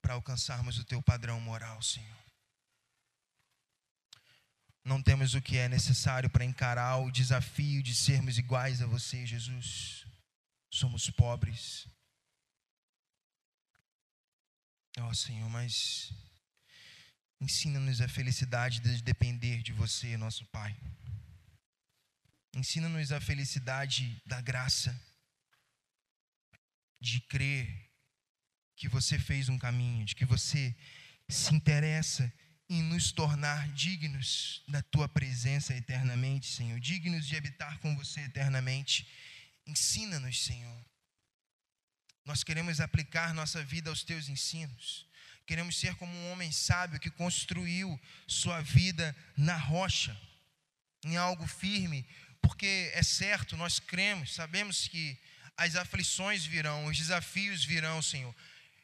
[0.00, 2.22] para alcançarmos o teu padrão moral, Senhor.
[4.84, 9.24] Não temos o que é necessário para encarar o desafio de sermos iguais a você,
[9.24, 10.04] Jesus.
[10.70, 11.86] Somos pobres.
[14.98, 16.12] Ó oh, Senhor, mas
[17.42, 20.76] Ensina-nos a felicidade de depender de você, nosso Pai.
[22.54, 24.96] Ensina-nos a felicidade da graça,
[27.00, 27.90] de crer
[28.76, 30.72] que você fez um caminho, de que você
[31.28, 32.32] se interessa
[32.68, 39.04] em nos tornar dignos da tua presença eternamente, Senhor, dignos de habitar com você eternamente.
[39.66, 40.84] Ensina-nos, Senhor.
[42.24, 45.10] Nós queremos aplicar nossa vida aos teus ensinos.
[45.52, 50.18] Queremos ser como um homem sábio que construiu sua vida na rocha,
[51.04, 52.06] em algo firme,
[52.40, 55.14] porque é certo, nós cremos, sabemos que
[55.54, 58.34] as aflições virão, os desafios virão, Senhor.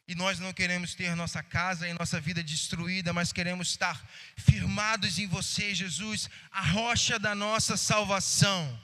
[0.07, 4.07] E nós não queremos ter nossa casa e nossa vida destruída, mas queremos estar
[4.37, 8.79] firmados em você, Jesus, a rocha da nossa salvação.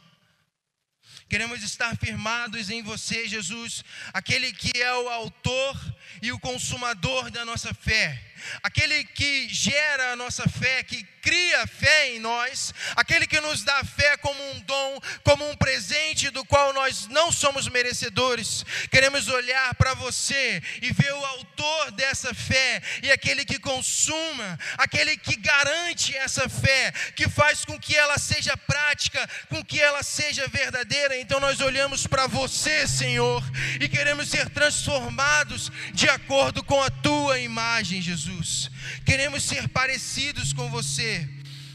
[1.29, 7.45] Queremos estar firmados em você, Jesus, aquele que é o autor e o consumador da
[7.45, 8.34] nossa fé.
[8.63, 13.83] Aquele que gera a nossa fé, que cria fé em nós, aquele que nos dá
[13.83, 18.63] fé como um dom, como um presente do qual nós não somos merecedores.
[18.91, 25.17] Queremos olhar para você e ver o autor dessa fé e aquele que consuma, aquele
[25.17, 30.47] que garante essa fé, que faz com que ela seja prática, com que ela seja
[30.49, 31.17] verdadeira.
[31.17, 33.43] Então nós olhamos para você, Senhor,
[33.81, 38.71] e queremos ser transformados de acordo com a tua imagem, Jesus.
[39.05, 41.29] Queremos ser parecidos com você.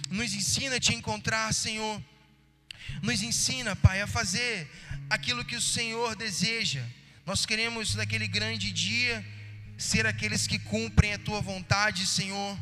[0.09, 2.01] Nos ensina a te encontrar, Senhor.
[3.03, 4.69] Nos ensina, Pai, a fazer
[5.09, 6.83] aquilo que o Senhor deseja.
[7.25, 9.23] Nós queremos, naquele grande dia,
[9.77, 12.57] ser aqueles que cumprem a tua vontade, Senhor.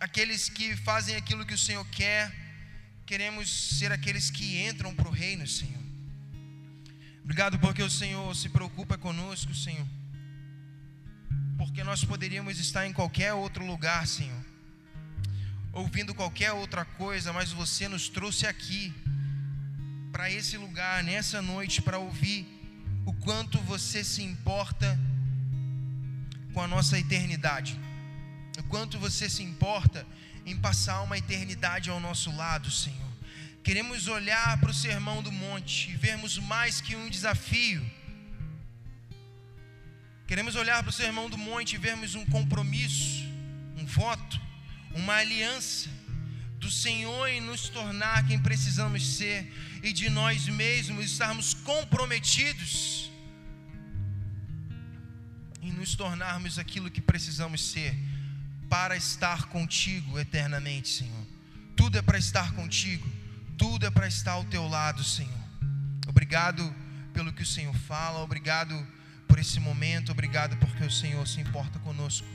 [0.00, 2.32] Aqueles que fazem aquilo que o Senhor quer.
[3.04, 5.82] Queremos ser aqueles que entram para o reino, Senhor.
[7.22, 9.86] Obrigado porque o Senhor se preocupa conosco, Senhor
[11.60, 14.42] porque nós poderíamos estar em qualquer outro lugar, Senhor,
[15.74, 18.94] ouvindo qualquer outra coisa, mas você nos trouxe aqui,
[20.10, 22.48] para esse lugar, nessa noite, para ouvir
[23.04, 24.98] o quanto você se importa
[26.54, 27.78] com a nossa eternidade,
[28.58, 30.06] o quanto você se importa
[30.46, 33.12] em passar uma eternidade ao nosso lado, Senhor.
[33.62, 37.99] Queremos olhar para o sermão do monte e vermos mais que um desafio
[40.30, 43.26] Queremos olhar para o sermão do monte e vermos um compromisso,
[43.76, 44.40] um voto,
[44.94, 45.90] uma aliança
[46.56, 49.52] do Senhor em nos tornar quem precisamos ser
[49.82, 53.10] e de nós mesmos estarmos comprometidos
[55.60, 57.92] em nos tornarmos aquilo que precisamos ser
[58.68, 61.26] para estar contigo eternamente, Senhor.
[61.74, 63.10] Tudo é para estar contigo,
[63.58, 65.44] tudo é para estar ao teu lado, Senhor.
[66.06, 66.72] Obrigado
[67.12, 68.99] pelo que o Senhor fala, obrigado
[69.30, 70.10] por esse momento.
[70.10, 72.26] Obrigado porque o Senhor se importa conosco.